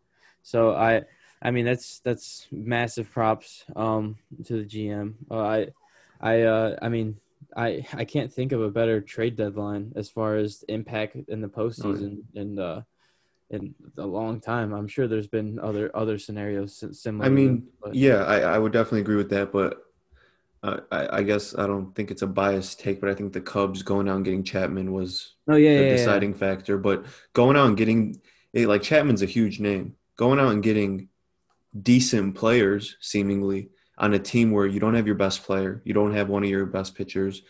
[0.42, 1.02] so i
[1.40, 5.66] i mean that's that's massive props um to the gm uh, i
[6.20, 7.16] i uh i mean
[7.56, 11.48] i i can't think of a better trade deadline as far as impact in the
[11.48, 12.82] postseason and uh
[13.50, 17.66] in a long time i'm sure there's been other other scenarios si- similar I mean,
[17.82, 19.80] but- yeah, I, I would definitely agree with that, but
[20.64, 23.40] uh, I, I guess I don't think it's a biased take, but I think the
[23.40, 25.96] Cubs going out and getting Chapman was oh yeah, the yeah, yeah.
[25.96, 26.78] deciding factor.
[26.78, 28.20] But going out and getting
[28.54, 29.94] eh, like Chapman's a huge name.
[30.16, 31.08] Going out and getting
[31.80, 36.14] decent players, seemingly on a team where you don't have your best player, you don't
[36.14, 37.42] have one of your best pitchers,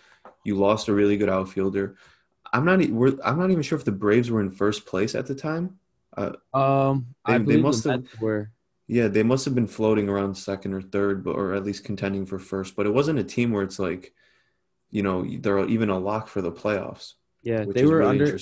[0.45, 1.97] you lost a really good outfielder.
[2.53, 2.81] I'm not.
[2.89, 5.79] We're, I'm not even sure if the Braves were in first place at the time.
[6.17, 8.51] um They- i they believe must the have- Mets were
[8.87, 12.27] Yeah, they must have been floating around second or third, but or at least contending
[12.27, 12.77] for first.
[12.77, 14.13] But it wasn't a team where it's like,
[14.91, 18.39] you know, they're even a lock for the playoffs, yeah they were really under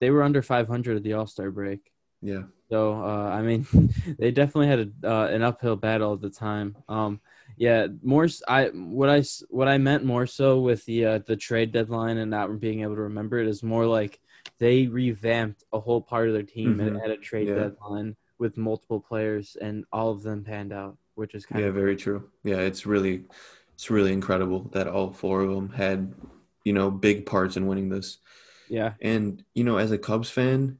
[0.00, 1.80] they were under 500 at the all-star break
[2.22, 3.66] Yeah, So uh, I mean,
[4.18, 6.76] they definitely had a, uh, an uphill battle at the time.
[6.88, 7.20] Um,
[7.56, 11.06] yeah, more I what I what I s- what I meant more so with the
[11.06, 14.20] uh, the trade deadline and not being able to remember it is more like
[14.58, 16.96] they revamped a whole part of their team Mhm.
[16.96, 17.54] at, at a trade Yeah.
[17.54, 21.72] deadline with multiple players, and all of them panned out, which is kind yeah, of
[21.72, 22.30] yeah, very true.
[22.44, 23.24] Yeah, it's really,
[23.74, 26.14] it's really incredible that all four of them had,
[26.64, 28.18] you know, big parts in winning this.
[28.68, 30.78] yeah, And you know, as a Cubs fan,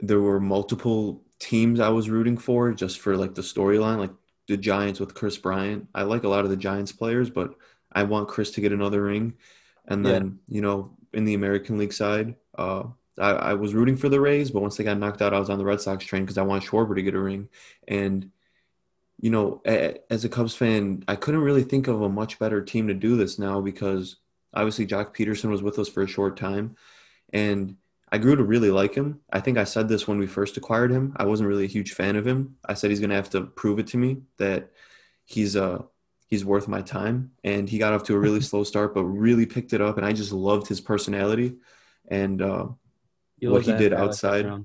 [0.00, 4.12] there were multiple teams I was rooting for just for like the storyline, like
[4.48, 5.88] the Giants with Kris Bryant.
[5.94, 7.54] I like a lot of the Giants players, but
[7.92, 9.34] I want Kris to get another ring.
[9.88, 10.22] And Yeah.
[10.22, 12.84] then, you know, in the American League side, uh,
[13.18, 15.50] I, I was rooting for the Rays, but once they got knocked out, I was
[15.50, 17.48] on the Red Sox train because I wanted Schwarber to get a ring.
[17.86, 18.30] And,
[19.20, 22.62] you know, a, as a Cubs fan, I couldn't really think of a much better
[22.62, 24.16] team to do this now because
[24.54, 26.76] obviously Joc Pederson was with us for a short time.
[27.32, 27.76] And
[28.10, 29.20] I grew to really like him.
[29.32, 31.14] I think I said this when we first acquired him.
[31.16, 32.56] I wasn't really a huge fan of him.
[32.64, 34.70] I said he's going to have to prove it to me that
[35.24, 35.82] he's uh
[36.26, 37.32] he's worth my time.
[37.44, 39.96] And he got off to a really slow start, but really picked it up.
[39.98, 41.56] And I just loved his personality
[42.08, 42.68] and uh,
[43.50, 44.64] What he did outside.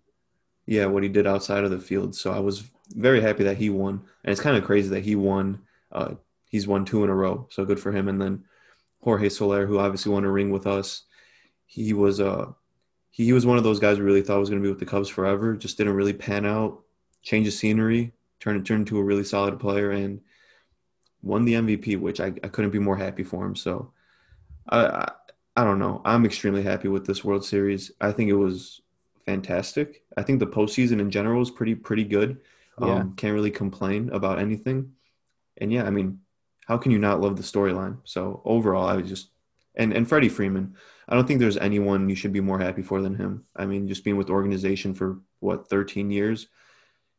[0.66, 2.16] yeah, what he did outside of the field.
[2.16, 2.64] So I was
[2.96, 4.02] very happy that he won.
[4.24, 5.62] And it's kind of crazy that he won.
[5.92, 6.16] Uh,
[6.50, 7.48] he's won two in a row.
[7.50, 8.08] So good for him.
[8.08, 8.46] And then
[9.02, 11.04] Jorge Soler, who obviously won a ring with us,
[11.66, 12.48] he was uh
[13.12, 14.86] he was one of those guys we really thought was going to be with the
[14.86, 15.56] Cubs forever.
[15.56, 16.84] Just didn't really pan out.
[17.24, 20.22] Change of scenery, turned turned into a really solid player, and
[21.24, 23.56] won the MVP, which I, I couldn't be more happy for him.
[23.56, 23.92] So
[24.70, 25.12] I,
[25.58, 26.02] I don't know.
[26.06, 27.92] I'm extremely happy with this World Series.
[28.00, 28.82] I think it was
[29.26, 30.04] fantastic.
[30.16, 32.42] I think the postseason in general was pretty pretty good.
[32.80, 33.00] Yeah.
[33.00, 34.94] Um, can't really complain about anything.
[35.58, 36.20] And yeah, I mean,
[36.68, 37.98] how can you not love the storyline?
[38.04, 39.32] So overall, I was just
[39.76, 40.76] and and Freddie Freeman.
[41.10, 43.46] I don't think there's anyone you should be more happy for than him.
[43.56, 46.48] I mean, just being with the organization for what 13 years.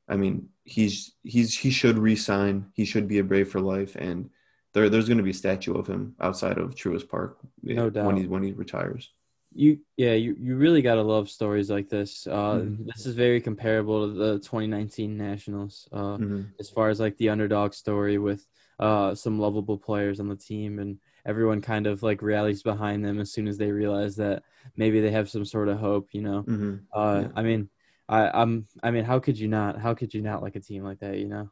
[0.09, 2.71] I mean, he's he's he should resign.
[2.75, 4.31] He should be a Brave for life, and
[4.75, 8.17] there there's going to be a statue of him outside of Truist Park No when
[8.17, 9.13] he when he retires.
[9.55, 12.27] You yeah, you, you really gotta love stories like this.
[12.27, 12.87] Uh, Mhm.
[12.87, 15.89] This is very comparable to the 2019 Nationals.
[15.91, 16.53] Uh, Mhm.
[16.61, 18.47] as far as like the underdog story with
[18.79, 23.19] uh some lovable players on the team and everyone kind of like rallies behind them
[23.19, 24.45] as soon as they realize that
[24.77, 26.13] maybe they have some sort of hope.
[26.13, 26.43] You know.
[26.43, 26.81] Mhm.
[26.93, 27.33] Uh, Yeah.
[27.35, 27.71] I mean,
[28.09, 29.79] I I'm I mean, how could you not?
[29.79, 31.17] How could you not like a team like that?
[31.19, 31.51] You know.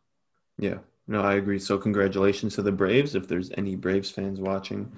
[0.59, 1.59] Yeah, no, I agree.
[1.59, 3.15] So congratulations to the Braves.
[3.15, 4.91] If there's any Braves fans watching,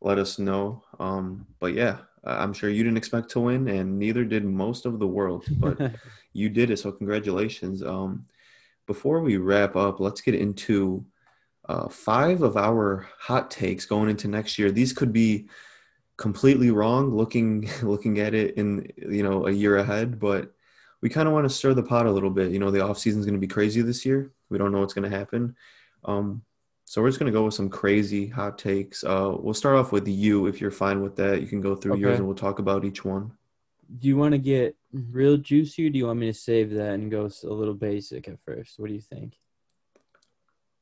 [0.00, 0.84] let us know.
[0.98, 4.98] Um, but yeah, I'm sure you didn't expect to win, and neither did most of
[4.98, 5.44] the world.
[5.58, 5.94] But
[6.32, 7.82] you did it, so congratulations.
[7.82, 8.26] Um,
[8.86, 11.04] before we wrap up, let's get into
[11.68, 14.70] uh, five of our hot takes going into next year.
[14.70, 15.48] These could be
[16.16, 20.52] completely wrong looking looking at it in you know a year ahead, but
[21.02, 22.52] we kind of want to stir the pot a little bit.
[22.52, 24.30] You know, the off season is going to be crazy this year.
[24.48, 25.56] We don't know what's going to happen.
[26.04, 26.42] Um,
[26.84, 29.04] so we're just going to go with some crazy hot takes.
[29.04, 31.40] Uh, we'll start off with you if you're fine with that.
[31.40, 33.32] You can go through yours and we'll talk about each one.
[33.98, 36.94] do you want to get real juicy or do you want me to save that
[36.94, 38.78] and go a little basic at first?
[38.78, 39.34] What do you think?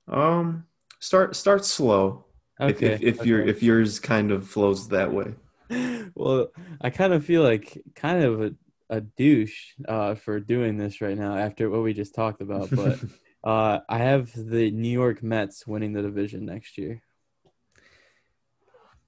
[0.09, 0.65] Um,
[1.01, 2.25] start start slow.
[2.61, 3.51] If if, if your okay.
[3.51, 5.35] if yours kind of flows that way.
[6.15, 6.49] well,
[6.81, 8.55] I kind of feel like kind of a,
[8.91, 12.75] a douche uh, for doing this right now after what we just talked about.
[12.75, 13.01] But
[13.45, 17.03] uh, I have the New York Mets winning the division next year.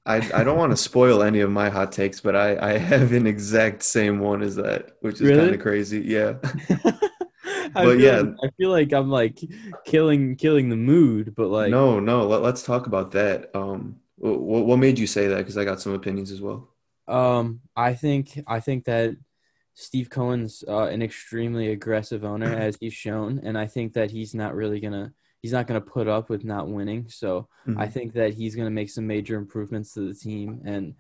[0.07, 3.13] I I don't want to spoil any of my hot takes, but I I have
[3.13, 5.31] an exact same one as that, which is Really?
[5.31, 6.01] kind of crazy.
[6.01, 6.39] Yeah.
[7.75, 8.23] I But feel yeah.
[8.23, 9.39] like, I feel like I'm like
[9.85, 12.27] killing killing the mood, but like no, no.
[12.27, 13.55] Let, let's talk about that.
[13.55, 15.39] Um, what, what made you say that?
[15.39, 16.69] Because I got some opinions as well.
[17.09, 19.15] Um, I think I think that
[19.75, 24.35] Steve Cohen's uh, an extremely aggressive owner, as he's shown, and I think that he's
[24.35, 27.09] not really gonna he's not gonna put up with not winning.
[27.09, 27.93] So I Mhm.
[27.93, 30.95] think that he's gonna make some major improvements to the team, and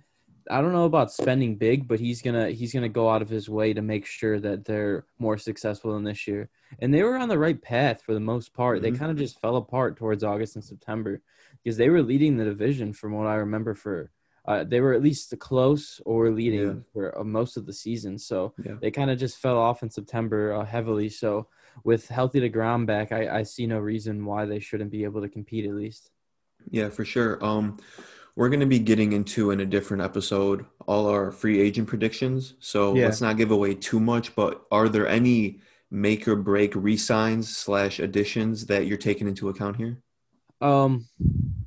[0.50, 3.48] I don't know about spending big, but he's gonna he's gonna go out of his
[3.50, 6.48] way to make sure that they're more successful than this year.
[6.78, 8.80] And they were on the right path for the most part.
[8.80, 8.98] They Mhm.
[8.98, 11.20] kind of just fell apart towards August and September
[11.62, 14.10] because they were leading the division from what I remember for.
[14.46, 16.74] Uh, they were at least close or leading Yeah.
[16.92, 18.76] for uh, most of the season, so Yeah.
[18.80, 21.08] they kind of just fell off in September uh, heavily.
[21.10, 21.48] So
[21.84, 25.28] with healthy deGrom back, I, I see no reason why they shouldn't be able to
[25.28, 26.10] compete at least.
[26.70, 27.42] Yeah, for sure.
[27.44, 27.76] Um,
[28.34, 32.54] we're going to be getting into in a different episode all our free agent predictions.
[32.60, 33.04] So Yeah.
[33.06, 34.34] let's not give away too much.
[34.34, 39.76] But are there any make or break re-signs slash additions that you're taking into account
[39.76, 39.98] here?
[40.60, 41.06] Um,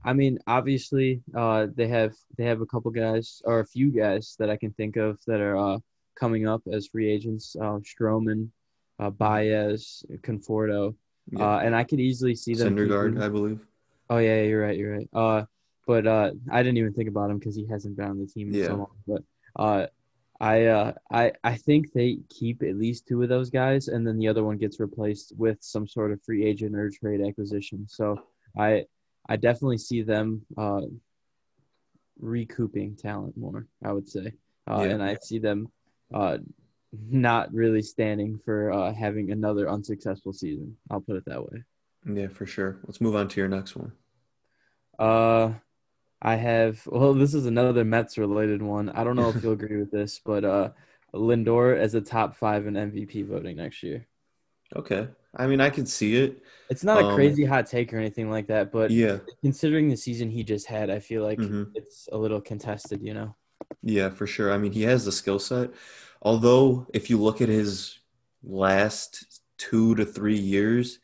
[0.05, 4.35] I mean, obviously, uh, they have they have a couple guys or a few guys
[4.39, 5.77] that I can think of that are uh,
[6.15, 7.55] coming up as free agents.
[7.59, 8.49] Uh, Stroman,
[8.99, 10.95] uh, Baez, Conforto,
[11.39, 12.75] uh, and I could easily see them.
[12.75, 13.59] Syndergaard, I believe.
[14.09, 14.77] Oh yeah, you're right.
[14.77, 15.09] You're right.
[15.13, 15.45] Uh,
[15.87, 18.49] but uh, I didn't even think about him because he hasn't been on the team
[18.49, 18.67] in Yeah.
[18.67, 18.91] so long.
[19.07, 19.23] But
[19.55, 19.87] uh,
[20.39, 24.17] I uh, I I think they keep at least two of those guys, and then
[24.17, 27.85] the other one gets replaced with some sort of free agent or trade acquisition.
[27.87, 28.19] So
[28.57, 28.85] I
[29.27, 30.81] I definitely see them uh,
[32.19, 33.67] recouping talent more.
[33.83, 34.33] I would say,
[34.69, 34.89] uh, Yeah.
[34.93, 35.67] and I see them
[36.13, 36.37] uh,
[37.09, 40.77] not really standing for uh, having another unsuccessful season.
[40.89, 41.63] I'll put it that way.
[42.05, 42.79] Yeah, for sure.
[42.85, 43.93] Let's move on to your next one.
[44.99, 45.53] Uh,
[46.21, 46.85] I have.
[46.85, 48.89] Well, this is another Mets related one.
[48.89, 50.69] I don't know if you'll agree with this, but uh,
[51.13, 54.05] Lindor as a top five in MVP voting next year.
[54.75, 55.07] Okay.
[55.35, 56.43] I mean, I could see it.
[56.69, 59.19] It's not a Um, crazy hot take or anything like that, but Yeah.
[59.41, 61.75] considering the season he just had, I feel like Mhm.
[61.75, 63.01] it's a little contested.
[63.01, 63.35] You know.
[63.81, 64.51] Yeah, for sure.
[64.51, 65.71] I mean, he has the skill set.
[66.21, 67.99] Although, if you look at his
[68.43, 70.99] last two to three years,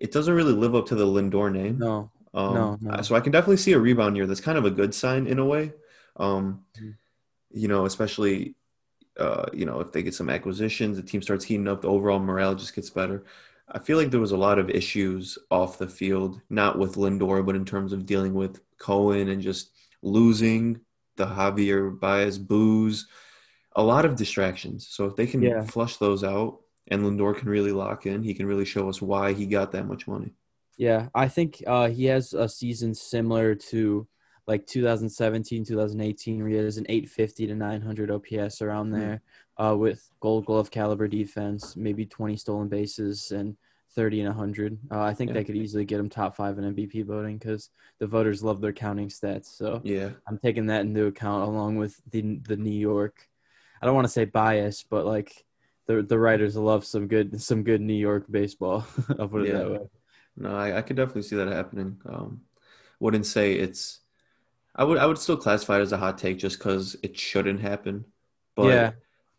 [0.00, 1.78] it doesn't really live up to the Lindor name.
[1.78, 2.10] No.
[2.34, 3.02] Um, No, no.
[3.02, 4.26] So I can definitely see a rebound year.
[4.26, 5.72] That's kind of a good sign in a way.
[6.16, 6.96] Um, Mhm.
[7.50, 8.56] You know, especially,
[9.18, 12.18] uh, you know, if they get some acquisitions, the team starts heating up, the overall
[12.18, 13.24] morale just gets better.
[13.68, 17.44] I feel like there was a lot of issues off the field, not with Lindor,
[17.44, 19.70] but in terms of dealing with Cohen and just
[20.02, 20.80] losing
[21.16, 23.08] the Javier Baez boos.
[23.74, 24.86] A lot of distractions.
[24.88, 25.62] So if they can Yeah.
[25.62, 29.32] flush those out and Lindor can really lock in, he can really show us why
[29.32, 30.34] he got that much money.
[30.76, 34.06] Yeah, I think uh, he has a season similar to
[34.46, 39.22] like 2017, 2018, he has an 850 to 900 OPS around there
[39.58, 43.56] uh, with Gold Glove caliber defense, maybe 20 stolen bases and
[43.94, 44.78] 30 and 100.
[44.90, 45.34] Uh, I think Yeah.
[45.34, 48.72] they could easily get him top five in MVP voting because the voters love their
[48.72, 49.46] counting stats.
[49.56, 50.10] So Yeah.
[50.28, 53.26] I'm taking that into account along with the the New York.
[53.82, 55.44] I don't want to say bias, but like
[55.86, 58.86] the the writers love some good some good New York baseball.
[59.18, 59.58] I'll put it Yeah.
[59.58, 59.88] that way.
[60.36, 61.98] No, I, I could definitely see that happening.
[62.06, 62.42] Um,
[63.00, 64.00] wouldn't say it's.
[64.76, 67.60] I would I would still classify it as a hot take just because it shouldn't
[67.60, 68.04] happen.
[68.54, 68.90] But Yeah.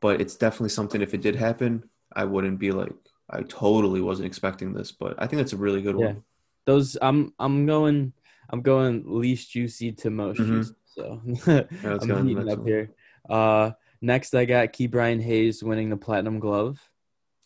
[0.02, 1.02] but it's definitely something.
[1.02, 2.94] If it did happen, I wouldn't be like
[3.30, 4.92] I totally wasn't expecting this.
[4.92, 6.08] But I think that's a really good Yeah.
[6.08, 6.24] one.
[6.66, 8.14] Those I'm I'm going
[8.50, 10.48] I'm going least juicy to most Mhm.
[10.48, 10.76] juicy.
[10.86, 11.48] So let's
[12.10, 12.68] I'm heating up one.
[12.68, 12.92] here.
[13.30, 13.72] Uh,
[14.02, 16.80] next I got Ke'Bryan Hayes winning the Platinum Glove.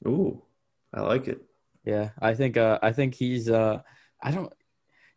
[0.07, 0.41] Ooh,
[0.93, 1.41] I like it.
[1.83, 3.81] Yeah, I think uh I think he's uh
[4.21, 4.53] I don't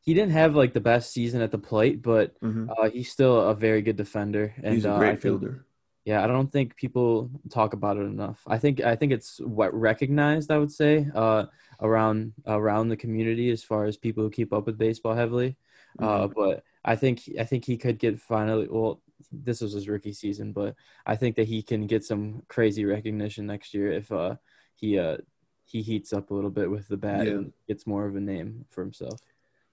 [0.05, 3.41] he didn't have like the best season at the plate, but hmm uh, he's still
[3.49, 4.55] a very good defender.
[4.63, 5.65] And He's a uh, great think- fielder.
[6.05, 8.39] Yeah, I don't think people talk about it enough.
[8.47, 10.51] I think I think it's what recognized.
[10.51, 11.47] I would say uh,
[11.81, 15.57] around around the community as far as people who keep up with baseball heavily.
[15.99, 18.67] Uh, but I think I think he could get finally.
[18.69, 19.01] Well,
[19.33, 20.75] this was his rookie season, but
[21.07, 24.35] I think that he can get some crazy recognition next year if uh,
[24.75, 25.17] he uh,
[25.65, 27.33] he heats up a little bit with the bat Yeah.
[27.33, 29.19] and gets more of a name for himself.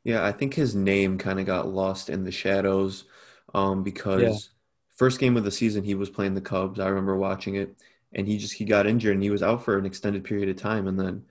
[0.03, 3.05] Yeah, I think his name kind of got lost in the shadows
[3.53, 4.51] um, because Yeah.
[4.95, 6.79] first game of the season he was playing the Cubs.
[6.79, 7.75] I remember watching it,
[8.13, 10.57] and he just he got injured and he was out for an extended period of
[10.57, 10.87] time.
[10.87, 11.25] And then,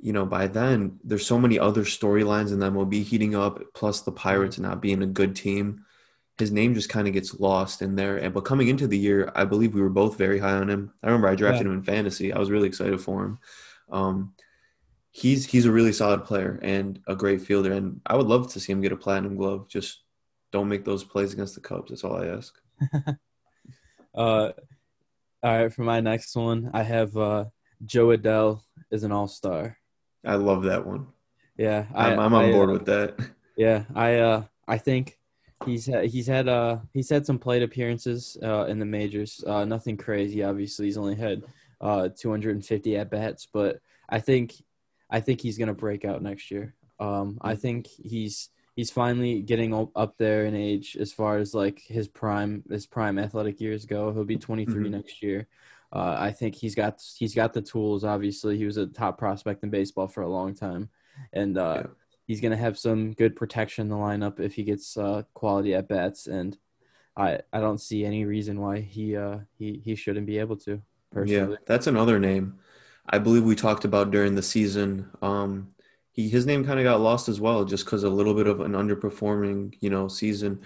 [0.00, 4.02] you know, by then there's so many other storylines in the MLB heating up, plus
[4.02, 5.84] the Pirates not being a good team.
[6.38, 8.18] His name just kind of gets lost in there.
[8.18, 10.92] And but coming into the year, I believe we were both very high on him.
[11.02, 12.32] I remember I drafted him in fantasy.
[12.32, 13.38] I was really excited for him.
[13.90, 14.34] Um,
[15.16, 18.60] he's he's a really solid player and a great fielder, and I would love to
[18.60, 19.66] see him get a platinum glove.
[19.66, 20.02] Just
[20.52, 21.88] don't make those plays against the Cubs.
[21.88, 22.54] That's all I ask.
[24.14, 24.50] Uh,
[25.42, 27.44] all right, for my next one, I have uh,
[27.84, 29.76] Jo Adell is an all star.
[30.24, 31.08] I love that one.
[31.58, 33.18] Yeah, I, I'm, I'm on I, board uh, with that.
[33.58, 35.18] Yeah, I uh I think
[35.66, 39.44] he's had, he's had uh he's had some plate appearances uh in the majors.
[39.46, 40.86] Uh nothing crazy obviously.
[40.86, 41.42] He's only had
[41.82, 44.54] uh 250 at bats, but I think
[45.10, 46.74] I think he's going to break out next year.
[46.98, 51.78] Um I think he's he's finally getting up there in age as far as like
[51.80, 54.12] his prime his prime athletic years go.
[54.12, 54.90] He'll be 23 Mhm.
[54.90, 55.46] next year.
[55.92, 58.02] Uh, I think he's got he's got the tools.
[58.02, 60.88] Obviously, he was a top prospect in baseball for a long time,
[61.32, 61.86] and uh, Yeah.
[62.26, 65.74] he's going to have some good protection in the lineup if he gets uh, quality
[65.74, 66.26] at bats.
[66.26, 66.58] And
[67.16, 70.82] I I don't see any reason why he uh, he he shouldn't be able to.
[71.12, 72.58] Personally, Yeah, that's another name.
[73.08, 75.10] I believe we talked about during the season.
[75.22, 75.74] Um,
[76.12, 78.60] he his name kind of got lost as well, just because a little bit of
[78.60, 80.62] an underperforming, you know, season.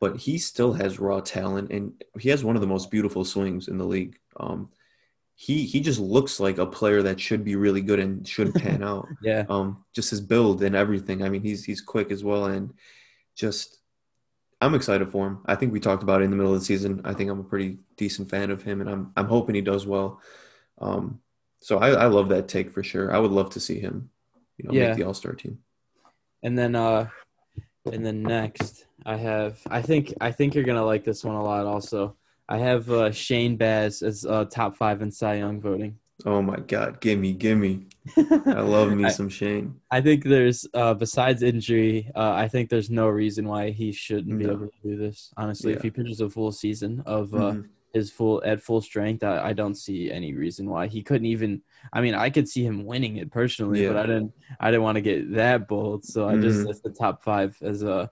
[0.00, 3.68] But he still has raw talent, and he has one of the most beautiful swings
[3.68, 4.18] in the league.
[4.36, 4.70] Um,
[5.34, 8.82] he he just looks like a player that should be really good and should pan
[8.82, 9.08] out.
[9.20, 11.22] yeah, Um, just his build and everything.
[11.22, 12.74] I mean, he's he's quick as well, and
[13.36, 13.78] just
[14.60, 15.40] I'm excited for him.
[15.46, 17.00] I think we talked about it in the middle of the season.
[17.04, 19.86] I think I'm a pretty decent fan of him, and I'm I'm hoping he does
[19.86, 20.20] well.
[20.78, 21.20] Um,
[21.62, 23.14] so I, I love that take for sure.
[23.14, 24.10] I would love to see him,
[24.58, 24.88] you know, Yeah.
[24.88, 25.58] make the All Star team.
[26.42, 27.08] and then uh,
[27.90, 31.42] and then next I have I think I think you're gonna like this one a
[31.42, 31.66] lot.
[31.66, 32.16] Also,
[32.48, 35.98] I have uh, Shane Baz as uh, top five in Cy Young voting.
[36.24, 37.86] Oh my God, gimme, gimme!
[38.16, 39.80] I love me some Shane.
[39.90, 44.38] I think there's uh besides injury, uh, I think there's no reason why he shouldn't
[44.38, 44.52] be No.
[44.52, 45.32] able to do this.
[45.36, 47.68] Honestly, if he pitches a full season of uh, Mhm.
[47.92, 51.62] His full at full strength, I, I don't see any reason why he couldn't even.
[51.92, 54.32] I mean, I could see him winning it personally, but I didn't.
[54.60, 56.66] I didn't want to get that bold, so I just Mhm.
[56.66, 58.10] that's the top five as a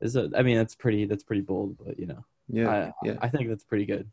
[0.00, 0.30] as a.
[0.36, 3.48] I mean, that's pretty that's pretty bold, but you know, Yeah, I yeah, I think
[3.48, 4.08] that's pretty good.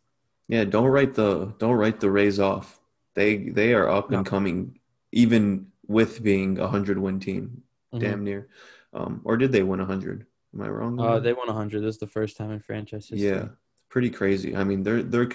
[0.48, 0.64] yeah.
[0.66, 2.80] Don't write the don't write the Rays off.
[3.14, 4.80] They they are up and coming,
[5.12, 7.64] even with being a hundred win team.
[7.94, 8.00] Mhm.
[8.00, 8.48] damn near.
[8.94, 10.26] Um, or did they win a 100?
[10.54, 11.00] Am I wrong?
[11.00, 11.82] on Uh, they won a 100.
[11.82, 13.28] This is the first time in franchise history.
[13.28, 13.50] yeah,
[13.94, 14.56] pretty crazy.
[14.56, 15.30] I mean, they're they're.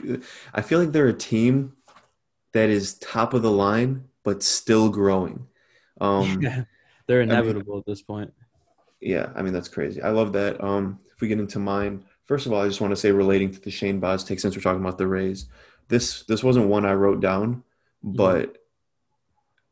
[0.53, 1.75] I feel like they're a team
[2.53, 5.47] that is top of the line, but still growing.
[6.01, 6.65] Um, Yeah.
[7.07, 8.35] They're inevitable at this point.
[9.01, 10.03] yeah, I mean that's crazy.
[10.03, 10.63] I love that.
[10.63, 13.51] Um, if we get into mine, first of all, I just want to say relating
[13.53, 15.49] to the Shane Baz take, since we're talking about the Rays,
[15.89, 17.63] this this wasn't one I wrote down,
[18.03, 18.59] but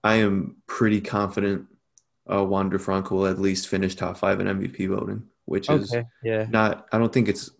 [0.03, 1.67] I am pretty confident
[2.33, 6.47] uh, Wander Franco will at least finish top five in MVP voting, which is Yeah.
[6.49, 6.87] not.
[6.93, 7.51] I don't think it's.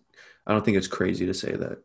[0.47, 1.79] I don't think it's crazy to say that.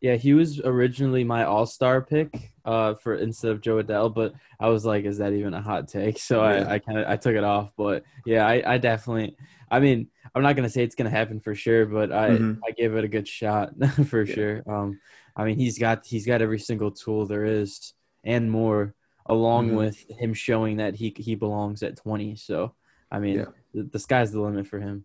[0.00, 4.34] Yeah, he was originally my All Star pick uh, for instead of Jo Adell, but
[4.60, 6.18] I was like, is that even a hot take?
[6.18, 6.66] So Yeah.
[6.68, 7.72] I, I kind of I took it off.
[7.76, 9.36] But yeah, I, I definitely.
[9.70, 12.58] I mean, I'm not gonna say it's gonna happen for sure, but I Mhm.
[12.66, 13.70] I give it a good shot
[14.06, 14.34] for Yeah.
[14.34, 14.62] sure.
[14.66, 15.00] Um,
[15.36, 17.92] I mean, he's got he's got every single tool there is
[18.24, 18.94] and more,
[19.26, 19.76] along Mhm.
[19.78, 22.36] with him showing that he he belongs at 20.
[22.36, 22.74] So
[23.10, 23.46] I mean, Yeah.
[23.74, 25.04] the, the sky's the limit for him.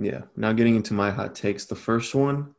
[0.00, 0.22] Yeah.
[0.34, 1.66] Now getting into my hot takes.
[1.66, 2.54] The first one,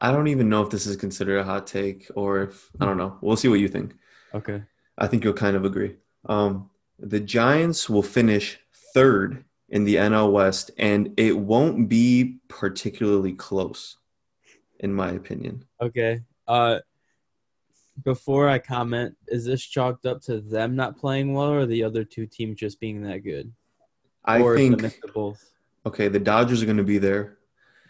[0.00, 2.98] I don't even know if this is considered a hot take or if I don't
[2.98, 3.16] know.
[3.22, 3.94] We'll see what you think.
[4.34, 4.62] Okay.
[4.98, 5.96] I think you'll kind of agree.
[6.26, 8.58] Um, the Giants will finish
[8.92, 13.96] third in the NL West, and it won't be particularly close,
[14.80, 15.64] in my opinion.
[15.80, 16.20] Okay.
[16.46, 16.80] Uh,
[18.04, 22.04] before I comment, is this chalked up to them not playing well, or the other
[22.04, 23.52] two teams just being that good?
[24.24, 24.82] I or think
[25.14, 25.42] both.
[25.86, 27.38] Okay, the Dodgers are going to be there.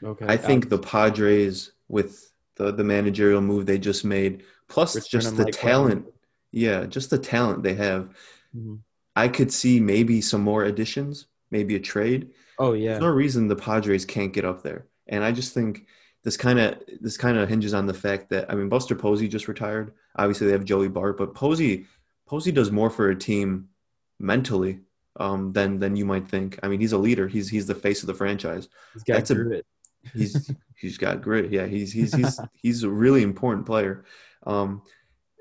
[0.02, 0.26] Okay.
[0.28, 5.36] I think the Padres with the the managerial move they just made, plus Return just
[5.36, 6.06] the Mike talent,
[6.52, 8.10] yeah, just the talent they have.
[8.56, 8.80] Mhm.
[9.16, 12.30] I could see maybe some more additions, maybe a trade.
[12.58, 12.98] Oh There's yeah.
[12.98, 14.86] no reason the Padres can't get up there.
[15.06, 15.86] And I just think
[16.22, 19.28] this kind of this kind of hinges on the fact that I mean Buster Posey
[19.28, 19.92] just retired.
[20.16, 21.86] Obviously they have Joey Bart, but Posey
[22.26, 23.68] Posey does more for a team
[24.18, 24.80] mentally
[25.20, 26.58] um, than than you might think.
[26.62, 27.28] I mean he's a leader.
[27.28, 28.68] He's he's the face of the franchise.
[28.94, 29.66] He's got that's a- grit.
[30.14, 31.50] He's he's got grit.
[31.52, 34.04] Yeah, he's he's he's he's a really important player.
[34.46, 34.80] Um,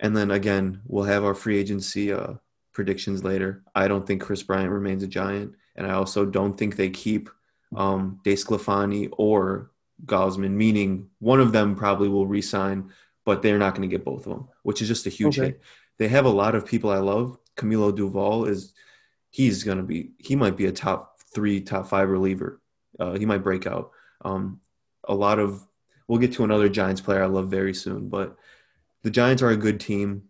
[0.02, 2.34] and then again, we'll have our free agency uh,
[2.74, 3.64] predictions later.
[3.74, 7.30] I don't think Kris Bryant remains a Giant, and I also don't think they keep
[7.74, 9.72] um, Desclafani or
[10.06, 10.52] Gausman.
[10.52, 12.92] Meaning, one of them probably will resign,
[13.24, 15.48] but they're not going to get both of them, which is just a huge Okay.
[15.52, 15.62] hit.
[16.00, 17.38] They have a lot of people I love.
[17.56, 18.74] Camilo Doval is
[19.30, 22.62] he's going to be he might be a top three, top five reliever.
[23.00, 23.92] Uh, he might break out.
[24.26, 24.60] Um,
[25.08, 25.66] a lot of
[26.08, 28.36] we'll get to another Giants player I love very soon, but
[29.04, 30.24] the Giants are a good team.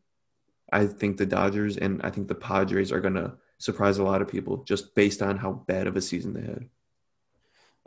[0.71, 4.21] I think the Dodgers and I think the Padres are going to surprise a lot
[4.21, 6.69] of people just based on how bad of a season they had.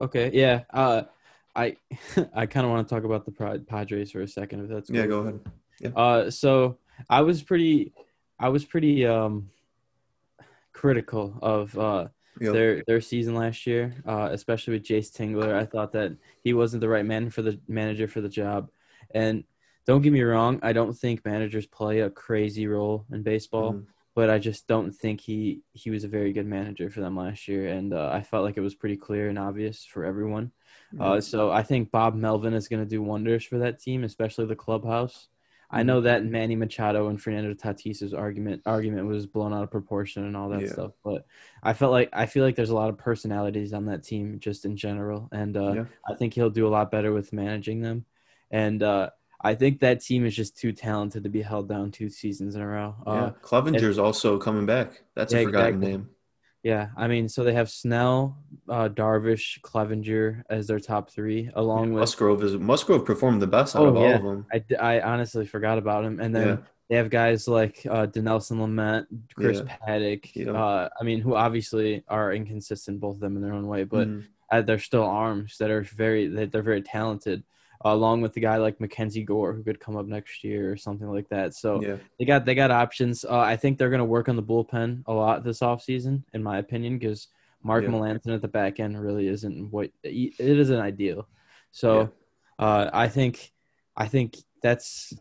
[0.00, 0.30] Okay.
[0.32, 0.62] Yeah.
[0.70, 1.02] Uh,
[1.54, 1.76] I
[2.34, 5.06] I kind of want to talk about the Padres for a second, if that's Yeah,
[5.06, 5.40] go ahead.
[5.80, 5.90] Yeah.
[5.90, 7.92] Uh, so I was pretty,
[8.38, 9.50] I was pretty um
[10.72, 12.08] critical of uh
[12.40, 12.52] Yep.
[12.54, 15.54] their their season last year, uh, especially with Jayce Tingler.
[15.54, 18.70] I thought that he wasn't the right man for the manager for the job.
[19.14, 19.44] And
[19.86, 23.86] don't get me wrong, I don't think managers play a crazy role in baseball, Mhm.
[24.14, 27.48] but I just don't think he he was a very good manager for them last
[27.48, 27.68] year.
[27.68, 30.52] And uh, I felt like it was pretty clear and obvious for everyone.
[30.98, 34.46] Uh, so I think Bob Melvin is going to do wonders for that team, especially
[34.46, 35.28] the clubhouse.
[35.72, 40.24] I know that Manny Machado and Fernando Tatis's argument argument was blown out of proportion
[40.24, 40.68] and all that Yeah.
[40.68, 41.24] stuff, but
[41.62, 44.64] I felt like I feel like there's a lot of personalities on that team just
[44.64, 45.84] in general, and uh, Yeah.
[46.08, 48.04] I think he'll do a lot better with managing them.
[48.50, 49.10] And uh,
[49.40, 52.60] I think that team is just too talented to be held down two seasons in
[52.60, 52.94] a row.
[53.06, 55.02] yeah, Uh, Clevenger's also coming back.
[55.14, 55.90] That's Yeah, a forgotten exactly.
[55.92, 56.10] name.
[56.62, 58.38] Yeah, I mean, so they have Snell,
[58.68, 63.74] uh, Darvish, Clevenger as their top three, along with Musgrove is Musgrove performed the best
[63.74, 64.16] out Oh, of all yeah.
[64.16, 64.46] of them.
[64.52, 64.62] I,
[64.98, 66.20] I honestly forgot about him.
[66.20, 66.56] And then Yeah.
[66.88, 69.76] they have guys like uh, Dinelson Lamet, Chris Yeah.
[69.88, 70.30] Paddack.
[70.36, 70.52] Yeah.
[70.52, 74.06] Uh, I mean, who obviously are inconsistent, both of them in their own way, but
[74.06, 74.24] Mhm.
[74.52, 77.42] uh, they're still arms that are very that they're very talented.
[77.84, 81.08] Along with the guy like Mackenzie Gore, who could come up next year or something
[81.08, 81.54] like that.
[81.54, 83.24] So yeah, they got they got options.
[83.24, 86.42] Uh, I think they're going to work on the bullpen a lot this offseason, in
[86.42, 87.28] my opinion, because
[87.62, 87.90] Mark Yeah.
[87.90, 91.28] Melancon at the back end really isn't what it isn't ideal.
[91.70, 92.12] So
[92.58, 93.52] uh, I think
[93.96, 95.14] I think that's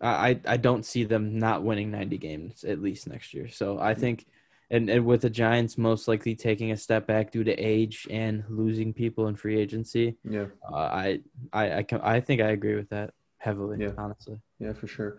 [0.00, 3.48] I I don't see them not winning 90 games at least next year.
[3.48, 4.26] So I think
[4.70, 8.44] and, and with the Giants most likely taking a step back due to age and
[8.48, 10.46] losing people in free agency, yeah.
[10.70, 11.20] uh, I
[11.52, 13.78] I I, can, I think I agree with that heavily.
[13.80, 13.92] Yeah.
[13.98, 14.38] Honestly.
[14.58, 15.18] Yeah, for sure.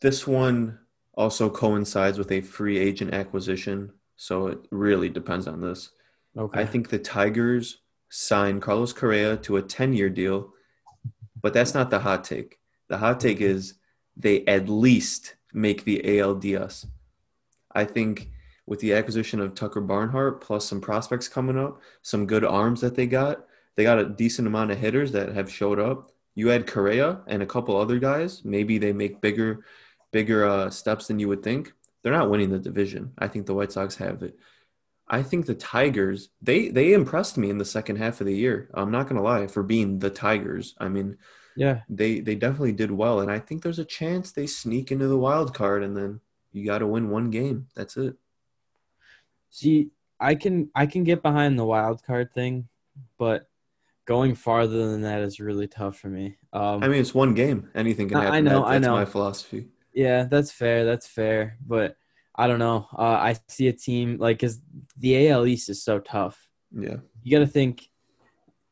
[0.00, 0.78] This one
[1.14, 5.90] also coincides with a free agent acquisition, so it really depends on this.
[6.36, 6.60] Okay.
[6.60, 7.78] I think the Tigers
[8.10, 10.52] signed Carlos Correa to a 10 year deal,
[11.42, 12.58] but that's not the hot take.
[12.88, 13.74] The hot take is
[14.16, 16.86] they at least make the ALDS.
[17.72, 18.30] I think
[18.66, 22.94] with the acquisition of Tucker Barnhart plus some prospects coming up, some good arms that
[22.94, 23.46] they got,
[23.76, 26.10] they got a decent amount of hitters that have showed up.
[26.34, 29.64] You add Correa and a couple other guys, maybe they make bigger,
[30.12, 31.72] bigger uh, steps than you would think.
[32.02, 33.12] They're not winning the division.
[33.18, 34.36] I think the White Sox have it.
[35.08, 38.70] I think the Tigers they they impressed me in the second half of the year.
[38.74, 40.74] I'm not gonna lie for being the Tigers.
[40.78, 41.16] I mean
[41.56, 41.80] yeah.
[41.88, 45.18] they they definitely did well, and I think there's a chance they sneak into the
[45.18, 46.20] wild card, and then
[46.52, 47.68] you got to win one game.
[47.74, 48.16] That's it.
[49.50, 49.90] See,
[50.20, 52.68] I can I can get behind the wild card thing,
[53.18, 53.48] but
[54.06, 56.36] going farther than that is really tough for me.
[56.52, 57.70] Um, I mean, it's one game.
[57.74, 58.34] Anything can happen.
[58.34, 58.92] I know, That- I know.
[58.94, 59.68] my philosophy.
[59.92, 60.84] Yeah, that's fair.
[60.84, 61.56] That's fair.
[61.66, 61.96] But
[62.34, 62.86] I don't know.
[62.96, 64.60] Uh, I see a team like because
[64.98, 66.48] the AL East is so tough.
[66.70, 66.96] Yeah.
[67.22, 67.88] You got to think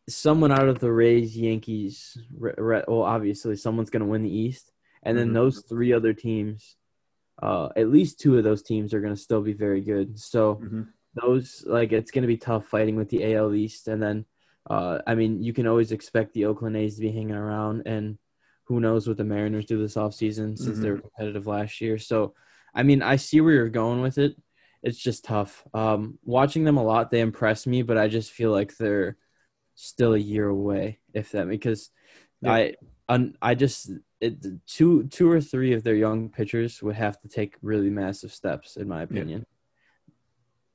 [0.09, 2.19] someone out of the Rays, Yankees.
[2.37, 4.71] Re- Re- well, obviously, someone's going to win the East,
[5.03, 5.35] and then Mhm.
[5.35, 6.77] those three other teams.
[7.45, 10.19] Uh, at least two of those teams are going to still be very good.
[10.19, 10.83] So hmm
[11.17, 14.25] those like it's going to be tough fighting with the AL East, and then
[14.69, 18.19] uh, I mean you can always expect the Oakland A's to be hanging around, and
[18.65, 21.99] who knows what the Mariners do this offseason since they were competitive last year.
[21.99, 22.35] So
[22.75, 24.35] I mean I see where you're going with it.
[24.83, 25.63] It's just tough.
[25.73, 29.17] Um, watching them a lot, they impress me, but I just feel like they're
[29.77, 31.91] still a year away, if that because.
[32.47, 32.75] I
[33.09, 33.91] un, I just
[34.21, 38.33] it, two two or three of their young pitchers would have to take really massive
[38.33, 39.45] steps, in my opinion.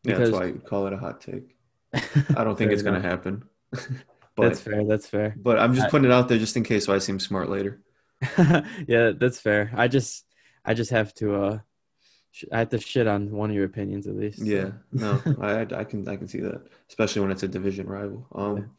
[0.03, 1.55] Yeah, that's why I call it a hot take.
[1.93, 3.43] I don't think it's going to happen.
[3.71, 3.89] but
[4.37, 4.85] that's fair.
[4.85, 5.35] That's fair.
[5.37, 7.49] but I'm just I- putting it out there just in case so I seem smart
[7.49, 7.81] later.
[8.87, 9.71] yeah, that's fair.
[9.75, 10.25] I just,
[10.65, 11.59] I just have to, uh,
[12.51, 14.39] I have to shit on one of your opinions at least.
[14.39, 14.71] Yeah.
[14.91, 18.27] No, I I can I can see that, especially when it's a division rival.
[18.33, 18.71] Um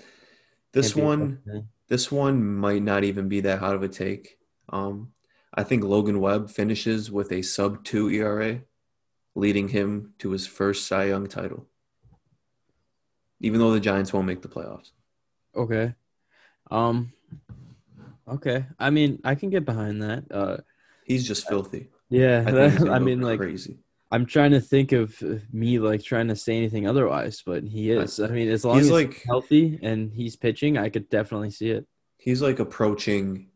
[0.73, 1.69] this Can't be a one.
[1.91, 4.39] This one might not even be that hot of a take.
[4.71, 5.13] Um
[5.53, 8.63] I think Logan Webb finishes with a sub 2 ERA,
[9.35, 11.67] leading him to his first Cy Young title.
[13.41, 14.93] Even though the Giants won't make the playoffs.
[15.57, 15.95] Okay.
[16.71, 17.13] Um.
[18.29, 18.67] Okay.
[18.79, 20.25] I mean, I can get behind that.
[20.31, 20.59] Uh.
[21.05, 21.89] He's just filthy.
[22.11, 22.45] Yeah.
[22.47, 23.79] I, I mean, like, crazy.
[24.11, 28.19] I'm trying to think of me like trying to say anything otherwise, but he is.
[28.19, 31.51] I mean, as long He's as like- he's healthy and he's pitching, I could definitely
[31.51, 31.87] see it.
[32.19, 33.49] He's like approaching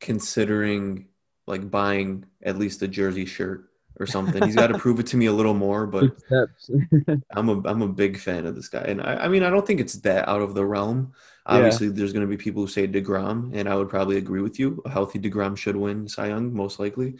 [0.00, 1.06] considering
[1.46, 3.68] like buying at least a jersey shirt
[4.00, 4.42] or something.
[4.42, 6.12] He's got to prove it to me a little more, but.
[7.32, 9.66] I'm a I'm a big fan of this guy, and I, I mean I don't
[9.66, 11.12] think it's that out of the realm.
[11.48, 11.56] Yeah.
[11.56, 14.58] Obviously, there's going to be people who say deGrom, and I would probably agree with
[14.58, 14.82] you.
[14.84, 17.16] A healthy deGrom should win Cy Young most likely,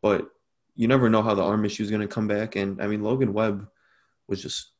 [0.00, 0.28] but
[0.74, 2.56] you never know how the arm issue is going to come back.
[2.56, 3.68] And I mean Logan Webb
[4.28, 4.70] was just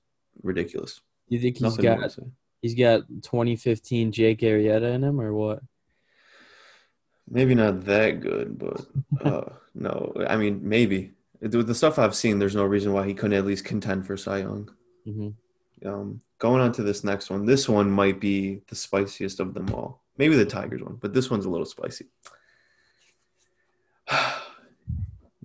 [0.43, 1.01] ridiculous.
[1.29, 2.17] you think he's Nothing got
[2.61, 5.61] he's got 2015 Jake Arrieta in him or what?
[7.29, 8.87] Maybe not that good, but
[9.25, 10.13] uh, no.
[10.29, 13.47] I mean maybe with the stuff I've seen, there's no reason why he couldn't at
[13.47, 14.71] least contend for Cy Young.
[15.05, 15.31] hmm
[15.85, 17.45] Um, going on to this next one.
[17.47, 20.03] This one might be the spiciest of them all.
[20.19, 22.07] Maybe the Tigers one, but this one's a little spicy.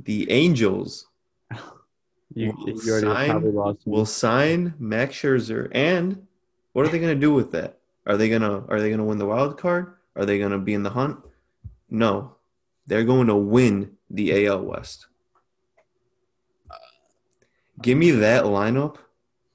[0.07, 1.05] The Angels
[2.33, 3.79] You, Will you already sign- lost.
[3.85, 6.25] will sign Max Scherzer, and
[6.73, 7.77] what are they going to do with that?
[8.05, 9.93] Are they gonna Are they gonna win the wild card?
[10.15, 11.19] Are they gonna be in the hunt?
[11.89, 12.35] No,
[12.85, 15.07] they're going to win the AL West.
[17.81, 18.95] Give me that lineup,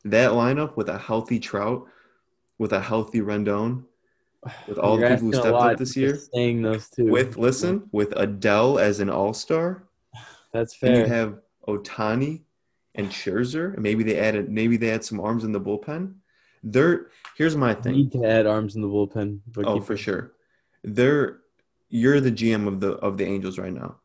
[0.05, 1.87] that lineup with a healthy Trout,
[2.59, 3.85] with a healthy Rendon,
[4.69, 7.07] with all You're the people who stepped up this year, Saying those two.
[7.11, 9.85] with listen, with Adell as an All Star,
[10.53, 12.43] that's and you have Ohtani
[12.95, 16.15] and Scherzer, and maybe they added maybe they had some arms in the bullpen.
[16.63, 17.95] They're here's my thing.
[17.95, 19.41] Need to add arms in the bullpen.
[19.65, 20.33] Oh, for sure.
[20.85, 21.39] They're
[21.89, 23.97] you're the GM of the of the Angels right now.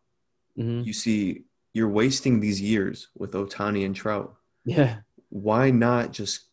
[0.58, 0.86] Mhm.
[0.86, 4.36] You see, you're wasting these years with Ohtani and Trout.
[4.66, 5.00] Yeah.
[5.30, 6.45] Why not just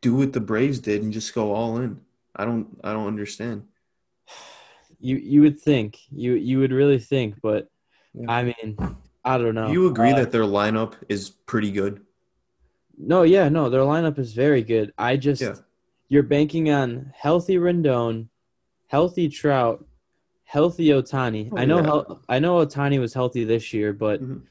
[0.00, 2.00] do what the Braves did and just go all in?
[2.36, 3.64] I don't I don't understand.
[5.00, 7.68] You you would think you you would really think, but
[8.14, 8.30] Yeah.
[8.30, 8.76] I mean,
[9.24, 9.66] I don't know.
[9.68, 12.00] Do you agree Uh, that their lineup is pretty good?
[12.96, 14.92] No, yeah, no, their lineup is very good.
[14.98, 15.54] I just Yeah.
[16.08, 18.28] you're banking on healthy Rendon,
[18.86, 19.84] healthy Trout,
[20.44, 21.48] healthy Ohtani.
[21.50, 22.14] Oh, I know yeah.
[22.28, 24.42] I know Ohtani was healthy this year, but Mhm.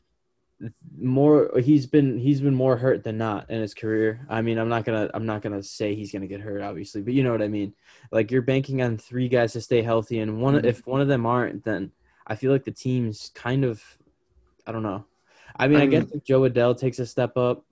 [0.98, 4.26] more he's been he's been more hurt than not in his career.
[4.30, 7.14] I mean, I'm not gonna I'm not gonna say he's gonna get hurt, obviously, but
[7.14, 7.74] you know what I mean.
[8.12, 10.66] Like you're banking on three guys to stay healthy, and one Mhm.
[10.66, 11.92] if one of them aren't, then
[12.28, 13.84] I feel like the team's kind of
[14.66, 15.06] I don't know.
[15.56, 17.66] I mean, I, I guess if Jo Adell takes a step up,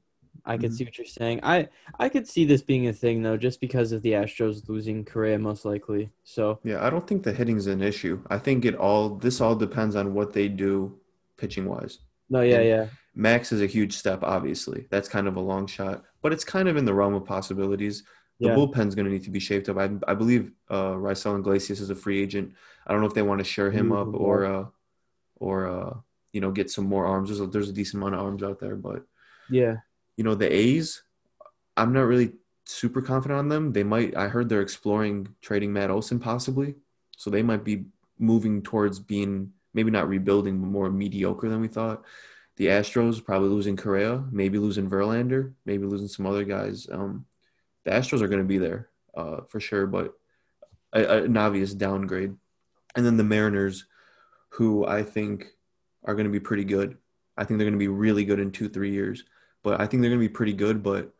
[0.46, 0.76] I could Mhm.
[0.76, 1.40] see what you're saying.
[1.44, 1.70] I
[2.00, 5.38] I could see this being a thing though, just because of the Astros losing Correa
[5.40, 6.10] most likely.
[6.24, 8.22] So Yeah, I don't think the hitting's an issue.
[8.30, 11.00] I think it all this all depends on what they do
[11.38, 12.00] pitching wise.
[12.30, 14.88] no, yeah, And- yeah, Max is a huge step, obviously.
[14.90, 18.04] That's kind of a long shot, but it's kind of in the realm of possibilities.
[18.40, 18.56] The Yeah.
[18.56, 19.78] bullpen's going to need to be shaped up.
[19.78, 22.54] I, I believe uh, Raisel Iglesias is a free agent.
[22.88, 24.66] I don't know if they want to share him up or, uh,
[25.36, 25.94] or uh,
[26.34, 27.30] you know, get some more arms.
[27.30, 29.04] There's a, there's a decent amount of arms out there, but
[29.50, 29.78] yeah.
[30.18, 31.04] you know, the A's,
[31.76, 32.34] I'm not really
[32.66, 33.74] super confident on them.
[33.74, 34.16] They might.
[34.16, 36.76] I heard they're exploring trading Matt Olson possibly,
[37.18, 37.86] so they might be
[38.20, 42.04] moving towards being maybe not rebuilding, but more mediocre than we thought.
[42.58, 46.88] The Astros probably losing Correa, maybe losing Verlander, maybe losing some other guys.
[46.92, 47.26] Um,
[47.86, 50.14] the Astros are going to be there uh, for sure, but
[50.94, 52.36] a, a, an obvious downgrade.
[52.96, 53.86] And then the Mariners,
[54.50, 55.48] who I think
[56.04, 56.98] are going to be pretty good.
[57.38, 59.24] I think they're going to be really good in two, three years.
[59.64, 60.82] But I think they're going to be pretty good.
[60.84, 61.14] But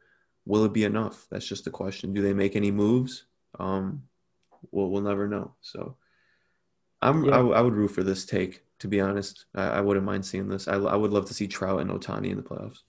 [0.46, 1.28] will it be enough?
[1.30, 2.14] That's just the question.
[2.14, 3.26] Do they make any moves?
[3.60, 4.04] Um,
[4.72, 5.54] we'll, we'll never know.
[5.62, 5.96] So
[7.02, 7.38] I'm, Yeah.
[7.38, 9.46] I, I would root for this take, to be honest.
[9.56, 10.68] I, I wouldn't mind seeing this.
[10.68, 12.80] I, I would love to see Trout and Ohtani in the playoffs.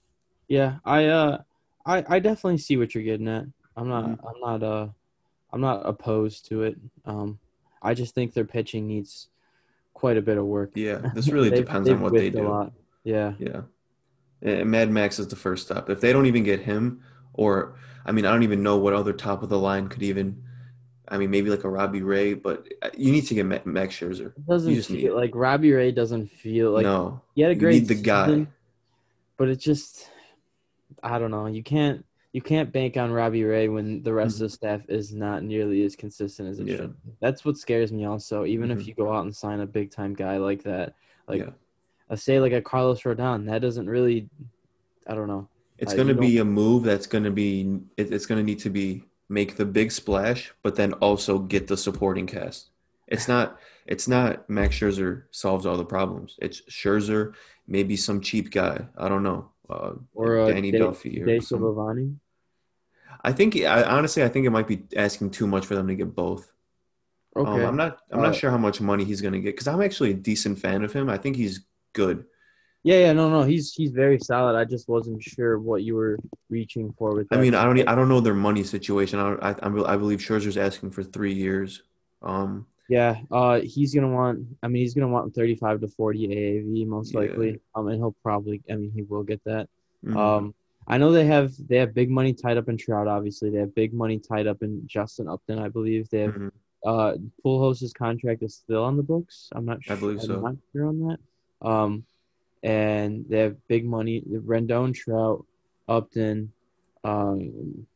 [0.49, 1.41] Yeah, I uh
[1.85, 3.45] I I definitely see what you're getting at.
[3.77, 4.27] I'm not Mm-hmm.
[4.27, 4.87] I'm not uh
[5.51, 6.77] I'm not opposed to it.
[7.05, 7.39] Um
[7.81, 9.29] I just think their pitching needs
[9.93, 10.71] quite a bit of work.
[10.75, 12.71] Yeah, this really depends on what they do.
[13.03, 13.33] Yeah.
[13.39, 13.61] Yeah.
[14.41, 15.89] And Mad Max is the first step.
[15.89, 17.01] If they don't even get him,
[17.33, 17.75] or
[18.05, 20.43] I mean, I don't even know what other top of the line could even.
[21.07, 23.95] I mean, maybe like a Robbie Ray, but uh, you need to get Ma- Max
[23.99, 24.27] Scherzer.
[24.37, 27.53] It doesn't You just need- like Robbie Ray doesn't feel like no, he had a
[27.53, 28.47] you great need the guy.
[29.37, 30.09] but it just
[31.01, 31.45] I don't know.
[31.47, 35.13] You can't you can't bank on Robbie Ray when the rest of the staff is
[35.13, 36.71] not nearly as consistent as it Mm-hmm.
[36.71, 36.77] Yeah.
[36.77, 36.95] should.
[37.21, 38.43] That's what scares me also.
[38.45, 38.79] Even Mhm.
[38.81, 40.95] if you go out and sign a big time guy like that,
[41.27, 41.51] like Yeah.
[42.09, 44.29] I say like a Carlos Rodon, that doesn't really
[45.07, 45.47] I don't know.
[45.77, 47.79] It's going to be a move that's going to be.
[47.97, 51.67] It, it's going to need to be make the big splash, but then also get
[51.67, 52.69] the supporting cast.
[53.09, 53.59] It's not.
[53.85, 56.37] It's not Max Scherzer solves all the problems.
[56.41, 57.33] It's Scherzer,
[57.67, 58.87] maybe some cheap guy.
[58.97, 59.49] I don't know.
[59.69, 62.15] Uh, Or uh, Danny De- Duffy or De some- Silvani.
[63.23, 65.95] I think I honestly I think it might be asking too much for them to
[65.95, 66.51] get both.
[67.35, 67.63] Okay.
[67.63, 69.81] Um, I'm not I'm Uh, not sure how much money he's gonna get because I'm
[69.81, 71.09] actually a decent fan of him.
[71.09, 72.25] I think he's good.
[72.83, 74.57] yeah, yeah, no, no, he's he's very solid.
[74.57, 76.17] I just wasn't sure what you were
[76.49, 77.37] reaching for with that.
[77.37, 79.19] I mean I don't I don't know their money situation.
[79.19, 81.83] I I, I believe Scherzer's asking for three years.
[82.21, 84.45] Um, Yeah, uh, he's gonna want.
[84.61, 87.19] I mean, he's gonna want thirty-five to forty AAV most Yeah.
[87.19, 87.61] likely.
[87.75, 88.61] Um, and he'll probably.
[88.69, 89.69] I mean, he will get that.
[90.03, 90.15] mhm.
[90.17, 90.53] Um,
[90.87, 93.07] I know they have they have big money tied up in Trout.
[93.07, 95.59] Obviously, they have big money tied up in Justin Upton.
[95.59, 96.33] I believe they have.
[96.35, 96.51] Mhm.
[96.85, 97.15] Uh,
[97.45, 99.49] Pujols' contract is still on the books.
[99.53, 99.81] I'm not.
[99.83, 99.95] sure.
[99.95, 100.35] I believe so.
[100.35, 101.19] I'm not sure on that.
[101.67, 102.03] Um,
[102.63, 104.21] and they have big money.
[104.21, 105.45] Rendon, Trout,
[105.87, 106.51] Upton.
[107.05, 107.87] Um,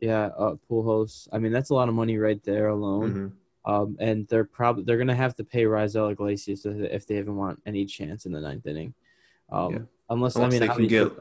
[0.00, 1.28] yeah, uh, Pujols.
[1.32, 3.14] I mean, that's a lot of money right there alone.
[3.14, 3.32] Mhm.
[3.64, 7.36] Um, and they're probably they're gonna have to pay Raisel Iglesias if, if they even
[7.36, 8.92] want any chance in the ninth inning.
[9.50, 9.78] Um, Yeah.
[10.10, 11.12] unless, Unless I mean they can get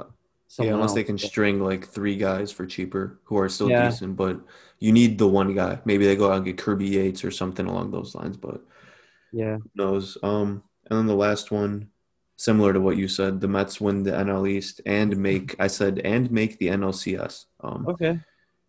[0.59, 3.89] yeah, unless they can string like three guys for cheaper who are still Yeah.
[3.89, 4.39] decent, but
[4.79, 5.79] you need the one guy.
[5.85, 8.61] Maybe they go out and get Kirby Yates or something along those lines, but
[9.31, 10.17] yeah, who knows.
[10.23, 11.87] Um, and then the last one,
[12.35, 15.99] similar to what you said, the Mets win the NL East and make I said
[15.99, 17.45] and make the NLCS.
[17.61, 18.19] Um, okay,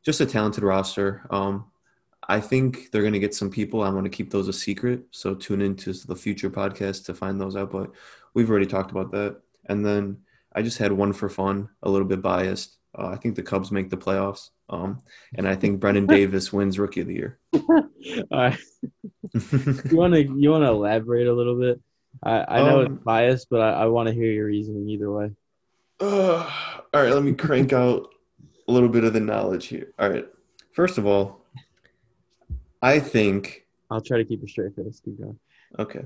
[0.04, 1.26] just a talented roster.
[1.30, 1.64] Um,
[2.28, 3.82] I think they're going to get some people.
[3.82, 5.02] I'm going to keep those a secret.
[5.10, 7.72] So tune into the future podcast to find those out.
[7.72, 7.90] But
[8.34, 9.40] we've already talked about that.
[9.68, 10.18] And then
[10.55, 12.76] I just had one for fun, a little bit biased.
[12.96, 14.50] Uh, I think the Cubs make the playoffs.
[14.68, 15.03] Um,
[15.34, 17.38] and I think Brendan Davis wins Rookie of the Year.
[17.55, 17.88] All
[18.30, 18.59] right.
[19.34, 21.80] You want to you want to elaborate a little bit?
[22.22, 25.11] I I know Um, it's biased, but I, I want to hear your reasoning either
[25.11, 25.30] way.
[26.00, 26.50] Uh,
[26.94, 28.09] all right, let me crank out
[28.68, 29.92] a little bit of the knowledge here.
[29.98, 30.26] All right.
[30.72, 31.46] First of all,
[32.82, 35.00] I think I'll try to keep a straight face.
[35.03, 35.38] Keep going.
[35.78, 36.05] Okay.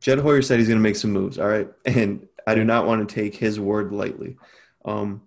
[0.00, 1.38] Jed Hoyer said he's going to make some moves.
[1.38, 1.68] All right.
[1.84, 4.36] And I do not want to take his word lightly.
[4.84, 5.22] Um,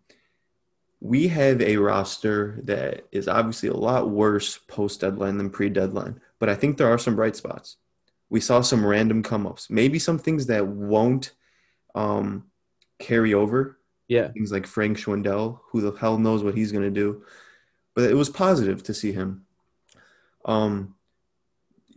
[1.02, 6.20] we have a roster that is obviously a lot worse post deadline than pre deadline,
[6.40, 7.78] but I think there are some bright spots.
[8.30, 11.34] We saw some random come ups, maybe some things that won't
[11.96, 12.46] um,
[13.00, 13.78] carry over.
[14.08, 17.24] Yeah, Things like Frank Schwindel, who the hell knows what he's going to do.
[17.96, 19.46] But it was positive to see him.
[20.46, 20.96] Um,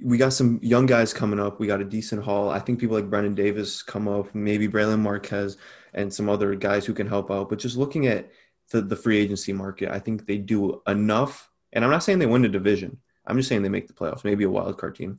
[0.02, 1.60] we got some young guys coming up.
[1.60, 2.50] We got a decent haul.
[2.50, 5.56] I think people like Brennen Davis come up, maybe Brailyn Marquez
[5.94, 7.48] and some other guys who can help out.
[7.48, 8.30] But just looking at
[8.70, 11.50] the, the free agency market, I think they do enough.
[11.72, 12.98] And I'm not saying they win the division.
[13.26, 15.18] I'm just saying they make the playoffs, maybe a wild card team.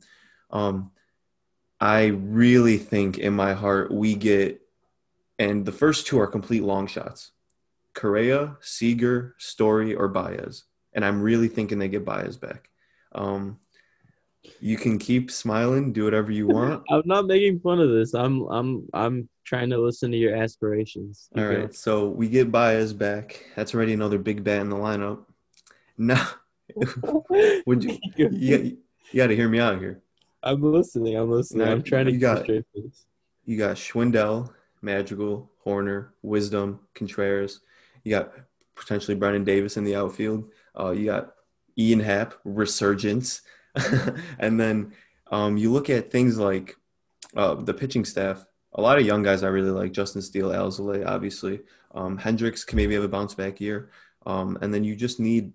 [0.50, 0.90] Um,
[1.80, 4.60] I really think in my heart we get,
[5.38, 7.32] and the first two are complete long shots.
[7.94, 10.64] Correa, Seager, Story, or Baez.
[10.92, 12.70] And I'm really thinking they get Baez back.
[13.12, 13.58] Um,
[14.60, 16.82] you can keep smiling, do whatever you want.
[16.90, 18.14] I'm not making fun of this.
[18.14, 21.28] I'm I'm I'm trying to listen to your aspirations.
[21.34, 23.44] Keep All right, so we get Baez back.
[23.56, 25.24] That's already another big bat in the lineup.
[25.98, 26.28] Now,
[27.66, 27.98] would you?
[28.16, 28.78] You,
[29.12, 30.02] you got to hear me out here.
[30.42, 31.16] I'm listening.
[31.16, 31.66] I'm listening.
[31.66, 32.48] No, I'm trying to you got-.
[32.48, 37.60] You got Schwindel, Madrigal, Hoerner, Wisdom, Contreras.
[38.02, 38.32] You got
[38.74, 40.50] potentially Brennen Davis in the outfield.
[40.78, 41.34] Uh, you got
[41.78, 43.42] Ian Happ, resurgence,
[44.38, 44.92] and then
[45.30, 46.76] um, you look at things like
[47.36, 48.44] uh, the pitching staff.
[48.74, 49.92] A lot of young guys I really like.
[49.92, 51.60] Justin Steele, Alzolay, obviously.
[51.94, 53.90] Um, Hendricks can maybe have a bounce back year,
[54.26, 55.52] um, and then you just need.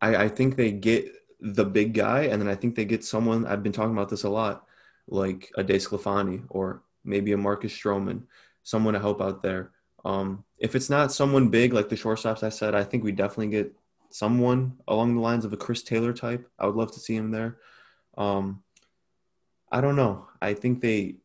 [0.00, 3.46] I, I think they get the big guy, and then I think they get someone.
[3.46, 4.66] I've been talking about this a lot,
[5.06, 8.22] like a DeSclafani or maybe a Marcus Stroman,
[8.62, 9.70] someone to help out there.
[10.04, 13.48] Um, if it's not someone big like the shortstops I said, I think we definitely
[13.48, 13.74] get
[14.10, 16.48] someone along the lines of a Chris Taylor type.
[16.58, 17.58] I would love to see him there.
[18.16, 18.62] Um,
[19.70, 20.28] I don't know.
[20.42, 21.16] I think they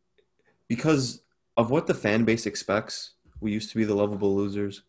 [0.67, 1.21] because
[1.57, 3.11] of what the fan base expects.
[3.39, 4.83] We used to be the lovable losers.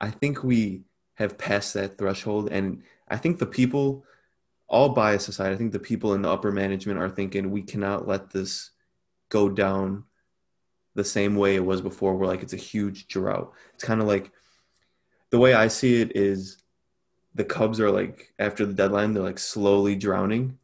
[0.00, 0.82] I think we
[1.14, 4.04] have passed that threshold, and I think the people,
[4.68, 8.06] all bias aside, I think the people in the upper management are thinking we cannot
[8.06, 8.70] let this
[9.28, 10.04] go down
[10.94, 12.16] the same way it was before.
[12.16, 13.52] Where like it's a huge drought.
[13.74, 14.30] It's kind of like
[15.30, 16.62] the way I see it is
[17.38, 20.58] the Cubs are like after the deadline, they're like slowly drowning.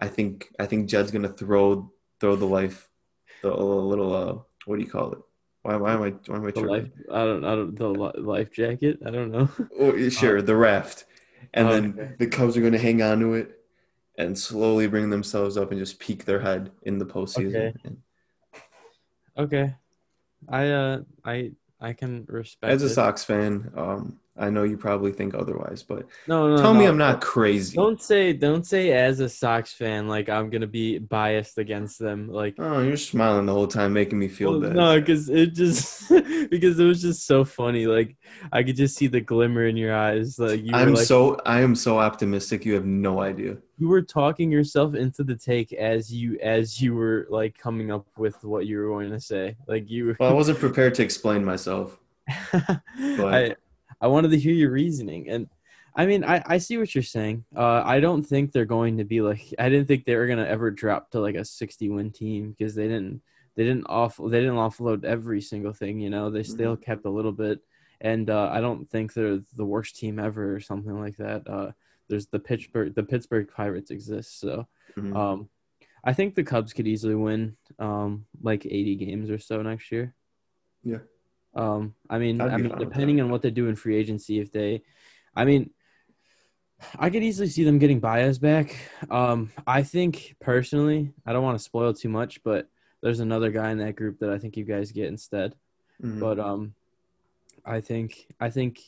[0.00, 1.90] I think I think Jed's gonna throw
[2.20, 2.90] throw the life,
[3.42, 5.18] the little uh, what do you call it?
[5.62, 6.88] Why, why am I why am I the life?
[7.10, 8.98] I don't I don't the life jacket.
[9.04, 9.48] I don't know.
[9.80, 11.06] oh, sure, uh, the raft,
[11.54, 11.80] and okay.
[11.80, 13.58] then the Cubs are gonna hang on to it
[14.18, 17.74] and slowly bring themselves up and just peek their head in the postseason.
[17.86, 17.96] Okay.
[19.38, 19.74] okay.
[20.50, 22.70] I uh I I can respect.
[22.70, 22.90] As a it.
[22.90, 26.86] Sox fan, um, I know you probably think otherwise, but no, no, tell no, me
[26.86, 27.76] I'm not crazy.
[27.76, 32.26] Don't say, don't say as a Sox fan like I'm gonna be biased against them.
[32.26, 34.74] Like, oh, you're smiling the whole time, making me feel well, bad.
[34.74, 36.08] No, because it just
[36.50, 37.86] because it was just so funny.
[37.86, 38.16] Like,
[38.50, 40.38] I could just see the glimmer in your eyes.
[40.38, 42.64] Like, you I'm like, so I am so optimistic.
[42.64, 43.58] You have no idea.
[43.76, 48.06] You were talking yourself into the take as you as you were like coming up
[48.16, 49.56] with what you were going to say.
[49.68, 50.16] Like you.
[50.18, 51.98] Well, I wasn't prepared to explain myself.
[52.52, 53.34] but.
[53.34, 53.56] I
[54.00, 55.28] I wanted to hear your reasoning.
[55.28, 55.48] And
[55.94, 57.44] I mean, I, I see what you're saying.
[57.54, 59.42] Uh, I don't think they're going to be like.
[59.58, 62.74] I didn't think they were gonna ever drop to like a 60 win team because
[62.74, 63.22] they didn't.
[63.56, 64.16] They didn't off.
[64.16, 65.98] They didn't offload every single thing.
[65.98, 66.84] You know, they still mm-hmm.
[66.84, 67.60] kept a little bit.
[68.00, 71.46] And uh, I don't think they're the worst team ever or something like that.
[71.46, 71.72] Uh,
[72.08, 72.94] there's the Pittsburgh.
[72.94, 74.40] The Pittsburgh Pirates exist.
[74.40, 75.16] So, mm-hmm.
[75.16, 75.50] um,
[76.02, 80.14] I think the Cubs could easily win um, like 80 games or so next year.
[80.82, 80.98] Yeah.
[81.54, 84.82] Um, I mean, I mean, depending on what they do in free agency, if they,
[85.34, 85.70] I mean,
[86.98, 88.76] I could easily see them getting Baez back.
[89.10, 92.68] Um, I think personally, I don't want to spoil too much, but
[93.02, 95.54] there's another guy in that group that I think you guys get instead.
[96.02, 96.20] Mm-hmm.
[96.20, 96.74] But um,
[97.64, 98.80] I think I think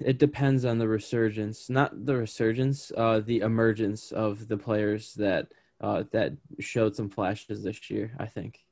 [0.00, 5.48] it depends on the resurgence, not the resurgence, uh, the emergence of the players that
[5.80, 8.12] uh, that showed some flashes this year.
[8.18, 8.64] I think.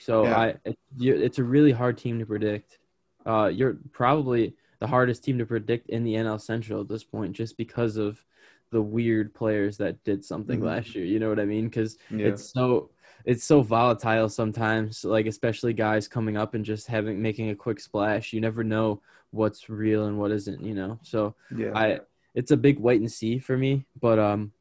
[0.00, 0.38] So yeah.
[0.38, 0.54] I,
[0.98, 2.78] it's a really hard team to predict.
[3.26, 7.32] Uh, you're probably the hardest team to predict in the NL Central at this point,
[7.32, 8.24] just because of
[8.70, 10.68] the weird players that did something mm-hmm.
[10.68, 11.04] last year.
[11.04, 11.68] You know what I mean?
[11.68, 12.26] Because yeah.
[12.26, 12.90] it's so
[13.24, 15.04] it's so volatile sometimes.
[15.04, 18.32] Like especially guys coming up and just having making a quick splash.
[18.32, 20.62] You never know what's real and what isn't.
[20.62, 20.98] You know.
[21.02, 22.00] So yeah, I
[22.34, 23.84] it's a big wait and see for me.
[24.00, 24.52] But um,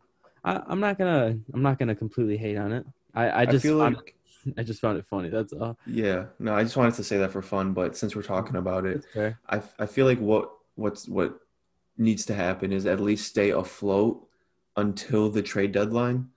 [0.43, 2.85] I, am not gonna I'm not gonna completely hate on it.
[3.13, 4.16] I I just I feel like
[4.58, 5.30] I just found it funny.
[5.30, 5.78] That's all.
[5.86, 6.26] Yeah.
[6.39, 9.06] No, I just wanted to say that for fun, but since we're talking about it,
[9.50, 11.39] I I feel like what what's what
[11.98, 14.28] needs to happen is at least stay afloat
[14.76, 16.30] until the trade deadline,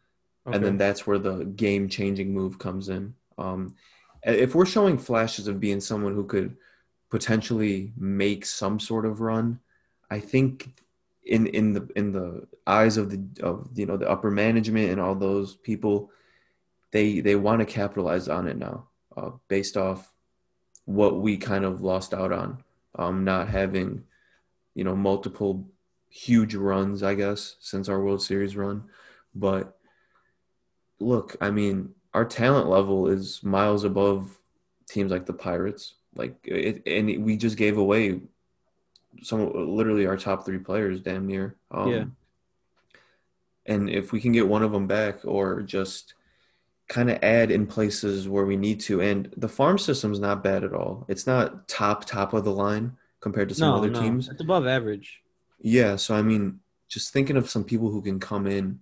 [0.47, 0.57] okay.
[0.57, 3.15] and then that's where the game changing move comes in.
[3.37, 3.75] Um,
[4.23, 6.57] if we're showing flashes of being someone who could
[7.11, 9.61] potentially make some sort of run,
[10.11, 10.83] I think
[11.25, 15.01] in in the in the eyes of the of you know the upper management and
[15.01, 16.11] all those people
[16.93, 20.12] they they want to capitalize on it now, uh, based off
[20.84, 22.64] what we kind of lost out on,
[22.99, 24.03] um, not having,
[24.74, 25.68] you know, multiple
[26.09, 28.84] huge runs, I guess, since our World Series run.
[29.34, 29.76] But
[30.99, 34.36] look, I mean, our talent level is miles above
[34.88, 35.95] teams like the Pirates.
[36.16, 38.20] Like, it, and we just gave away
[39.22, 41.57] some literally our top three players, damn near.
[41.70, 42.05] Um, yeah.
[43.66, 46.14] And if we can get one of them back, or just
[46.91, 49.01] kind of add in places where we need to.
[49.01, 51.07] And the farm system's not bad at all.
[51.09, 54.01] It's not top top of the line compared to some no, other no.
[54.01, 54.28] teams.
[54.28, 55.22] It's above average.
[55.61, 58.80] Yeah, so I mean, just thinking of some people who can come in.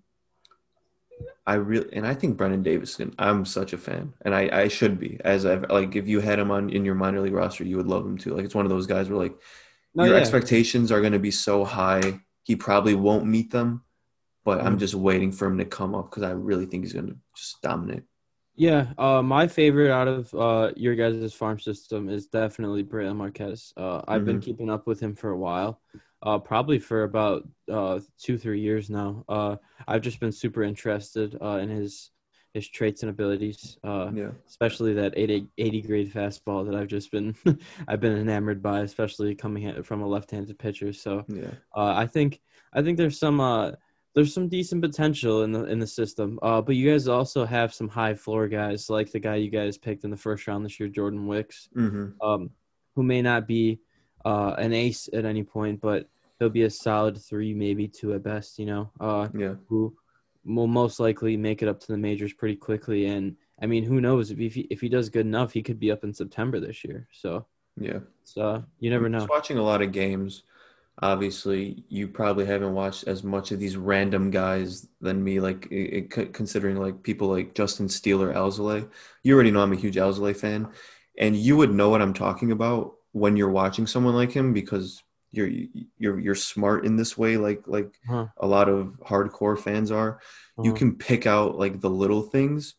[1.47, 3.15] I really and I think Brennen Davison.
[3.19, 6.39] I'm such a fan, and I I should be as I've like if you had
[6.39, 8.35] him on in your minor league roster, you would love him too.
[8.35, 9.35] Like it's one of those guys where like
[9.95, 10.21] no, your yeah.
[10.21, 13.83] expectations are going to be so high, he probably won't meet them
[14.49, 14.81] but I'm mm.
[14.81, 17.61] just waiting for him to come up because I really think he's going to just
[17.61, 18.05] dominate.
[18.57, 23.75] Yeah, uh, my favorite out of uh, your guys' farm system is definitely Brailyn Marquez.
[23.77, 24.25] Uh, I've mm-hmm.
[24.25, 25.83] been keeping up with him for a while,
[26.23, 29.23] uh, probably for about uh, two, three years now.
[29.29, 32.11] Uh, I've just been super interested in his
[32.55, 33.79] his traits and abilities.
[33.85, 34.31] Uh, Yeah.
[34.49, 37.37] especially that 80, 80 grade fastball that I've just been
[37.89, 40.95] I've been enamored by, especially coming from a left-handed pitcher.
[40.95, 41.53] So Yeah.
[41.77, 42.41] uh, I think
[42.73, 43.73] I think there's some uh,
[44.15, 46.39] there's some decent potential in the in the system.
[46.43, 49.79] Uh, but you guys also have some high floor guys like the guy you guys
[49.79, 52.21] picked in the first round this year, Jordan Wicks, Mm-hmm.
[52.27, 52.51] um,
[52.95, 53.81] who may not be
[54.25, 58.23] uh, an ace at any point, but he'll be a solid three, maybe two at
[58.23, 58.59] best.
[58.59, 59.55] You know, uh, Yeah.
[59.69, 59.95] who
[60.45, 63.07] will most likely make it up to the majors pretty quickly.
[63.07, 65.91] And I mean, who knows if he if he does good enough, he could be
[65.93, 67.07] up in September this year.
[67.13, 67.47] So,
[67.79, 68.01] Yeah.
[68.25, 69.19] so you never know.
[69.21, 70.43] Just watching a lot of games.
[71.01, 75.39] Obviously, you probably haven't watched as much of these random guys than me.
[75.39, 78.89] Like it, it- considering like people like Justin Steele or Alzolay.
[79.23, 80.69] You already know I'm a huge Alzolay fan,
[81.17, 85.03] and you would know what I'm talking about when you're watching someone like him because
[85.31, 85.51] you're
[85.99, 87.37] you're you're smart in this way.
[87.37, 88.27] Like like Huh.
[88.37, 90.21] a lot of hardcore fans are.
[90.61, 90.79] You Uh-huh.
[90.79, 92.75] can pick out like the little things,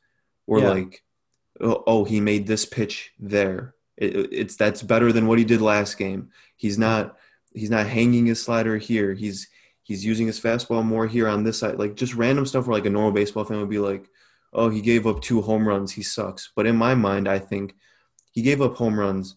[0.45, 0.69] or Yeah.
[0.71, 1.03] like,
[1.61, 3.75] oh, oh, he made this pitch there.
[3.95, 6.31] It- it's that's better than what he did last game.
[6.57, 7.15] He's not
[7.53, 9.13] he's not hanging his slider here.
[9.13, 9.47] He's
[9.83, 11.79] he's using his fastball more here on this side.
[11.79, 14.05] Like just random stuff where like a normal baseball fan would be like,
[14.53, 15.91] oh, he gave up two home runs.
[15.91, 16.51] He sucks.
[16.55, 17.75] But in my mind, I think
[18.31, 19.35] he gave up home runs.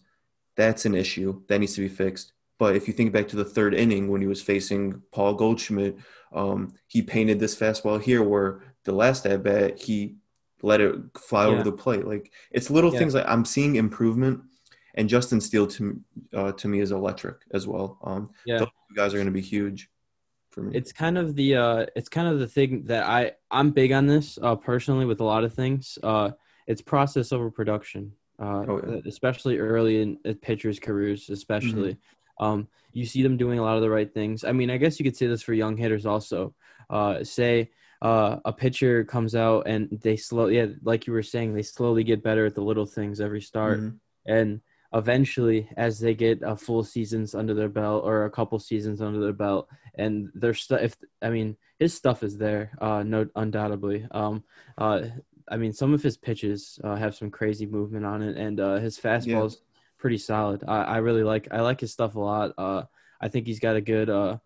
[0.55, 2.33] That's an issue that needs to be fixed.
[2.59, 5.97] But if you think back to the third inning when he was facing Paul Goldschmidt,
[6.31, 10.17] um, he painted this fastball here where the last at bat he
[10.61, 11.53] let it fly Yeah.
[11.53, 12.05] over the plate.
[12.05, 12.99] Like it's little Yeah.
[12.99, 14.41] things like I'm seeing improvement,
[14.95, 15.99] and Justin Steele to
[16.33, 17.97] uh, to me is electric as well.
[18.03, 18.59] Um, Yeah.
[18.59, 19.89] those guys are going to be huge
[20.51, 20.75] for me.
[20.75, 24.07] It's kind of the uh, it's kind of the thing that I I'm big on
[24.07, 25.97] this uh, personally with a lot of things.
[26.03, 26.31] Uh,
[26.67, 28.13] it's process over production.
[28.39, 29.01] Uh, Oh, yeah.
[29.05, 31.93] especially early in in pitchers' careers, especially.
[31.93, 32.45] Mm-hmm.
[32.45, 34.43] Um, you see them doing a lot of the right things.
[34.43, 36.53] I mean, I guess you could say this for young hitters also.
[36.89, 37.71] Uh, say
[38.01, 42.03] uh, a pitcher comes out and they slow, yeah, like you were saying, they slowly
[42.03, 43.99] get better at the little things every start Mhm.
[44.25, 44.61] and
[44.93, 49.19] eventually as they get a full seasons under their belt or a couple seasons under
[49.19, 54.05] their belt and their stuff if i mean his stuff is there uh no undoubtedly
[54.11, 54.43] um
[54.77, 55.01] uh
[55.49, 58.75] i mean some of his pitches uh, have some crazy movement on it and uh
[58.77, 59.61] his fastball's
[59.97, 62.83] pretty solid i i really like i like his stuff a lot uh
[63.19, 64.37] i think he's got a good uh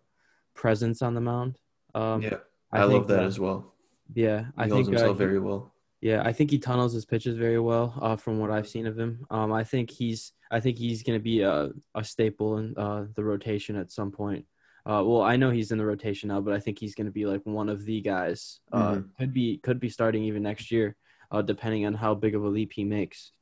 [0.54, 1.58] presence on the mound
[1.94, 2.36] um yeah,
[2.72, 3.74] I, think, love that uh, as well.
[4.14, 5.72] yeah He i holds think uh, himself he- very well.
[6.00, 7.92] yeah, I think he tunnels his pitches very well.
[8.00, 11.18] Uh, from what I've seen of him, um, I think he's I think he's going
[11.18, 14.46] to be a, a staple in uh, the rotation at some point.
[14.86, 17.12] Uh, well, I know he's in the rotation now, but I think he's going to
[17.12, 18.60] be like one of the guys.
[18.72, 19.04] Uh, Mhm.
[19.18, 20.96] Could be could be starting even next year,
[21.30, 23.32] uh, depending on how big of a leap he makes.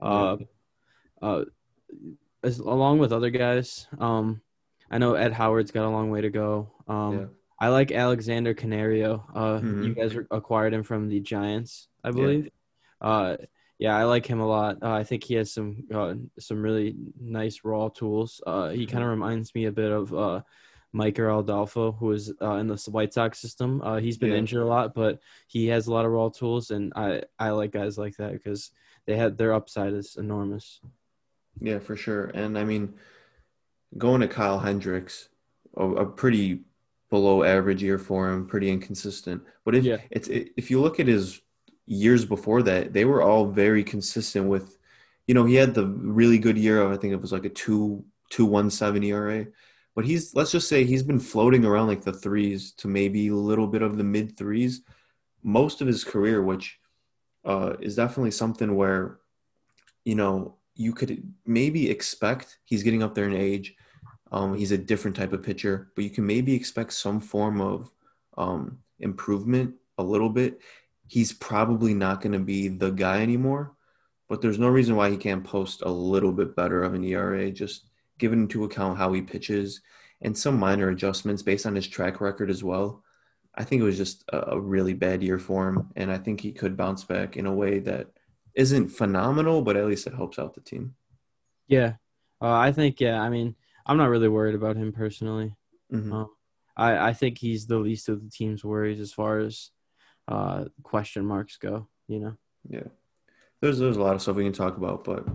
[0.00, 0.36] Uh,
[1.22, 1.44] uh,
[2.42, 4.40] as along with other guys, um,
[4.90, 6.72] I know Ed Howard's got a long way to go.
[6.88, 7.26] Um, Yeah.
[7.62, 9.24] I like Alexander Canario.
[9.34, 9.84] Uh, Mhm.
[9.86, 12.50] You guys acquired him from the Giants, I believe.
[13.00, 13.36] Uh,
[13.80, 14.76] yeah, I like him a lot.
[14.82, 18.40] Uh, I think he has some uh, some really nice raw tools.
[18.46, 20.42] Uh, he kind of reminds me a bit of uh,
[20.92, 23.80] Mike Adolfo, who is uh, in the White Sox system.
[23.82, 24.36] Uh, he's been Yeah.
[24.38, 25.18] injured a lot, but
[25.48, 28.70] he has a lot of raw tools, and I I like guys like that because
[29.06, 30.80] they have their upside is enormous.
[31.58, 32.26] Yeah, for sure.
[32.34, 32.94] And I mean,
[33.96, 35.30] going to Kyle Hendricks,
[35.76, 36.60] a, a pretty
[37.08, 39.42] below average year for him, pretty inconsistent.
[39.64, 39.98] But if Yeah.
[40.10, 41.40] it's if you look at his
[41.86, 44.76] years before that, they were all very consistent with,
[45.26, 47.50] you know, he had the really good year of I think it was like a
[47.50, 49.46] two two one seven ERA.
[49.94, 53.34] But he's let's just say he's been floating around like the threes to maybe a
[53.34, 54.82] little bit of the mid threes
[55.42, 56.78] most of his career, which
[57.44, 59.18] uh, is definitely something where,
[60.04, 63.74] you know, you could maybe expect he's getting up there in age.
[64.32, 67.90] Um, he's a different type of pitcher, but you can maybe expect some form of
[68.38, 70.60] um, improvement a little bit.
[71.10, 73.74] He's probably not going to be the guy anymore,
[74.28, 77.50] but there's no reason why he can't post a little bit better of an ERA,
[77.50, 77.88] just
[78.18, 79.80] given into account how he pitches
[80.22, 83.02] and some minor adjustments based on his track record as well.
[83.56, 86.52] I think it was just a, really bad year for him, and I think he
[86.52, 88.06] could bounce back in a way that
[88.54, 90.94] isn't phenomenal, but at least it helps out the team.
[91.66, 91.94] Yeah,
[92.40, 93.20] uh, I think yeah.
[93.20, 95.56] I mean, I'm not really worried about him personally.
[95.92, 96.12] Mhm.
[96.12, 96.30] Um,
[96.76, 99.72] I I think he's the least of the team's worries as far as
[100.30, 101.88] uh, question marks go.
[102.08, 102.36] You know.
[102.68, 102.88] Yeah,
[103.60, 105.26] there's there's a lot of stuff we can talk about, but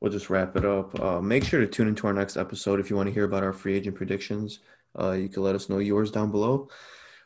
[0.00, 0.98] we'll just wrap it up.
[1.00, 3.44] Uh, make sure to tune into our next episode if you want to hear about
[3.44, 4.60] our free agent predictions.
[4.98, 6.68] Uh, you can let us know yours down below.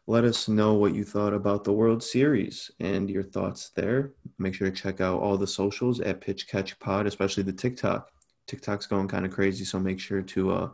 [0.07, 4.13] Let us know what you thought about the World Series and your thoughts there.
[4.39, 8.11] Make sure to check out all the socials at Pitch Catch Pod, especially the TikTok.
[8.47, 10.69] TikTok's going kind of crazy, so make sure to uh,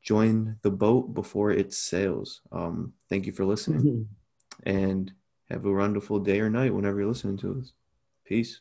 [0.00, 2.42] join the boat before it sails.
[2.52, 4.08] Um, thank you for listening,
[4.62, 5.12] and
[5.50, 7.72] have a wonderful day or night whenever you're listening to us.
[8.24, 8.60] Peace.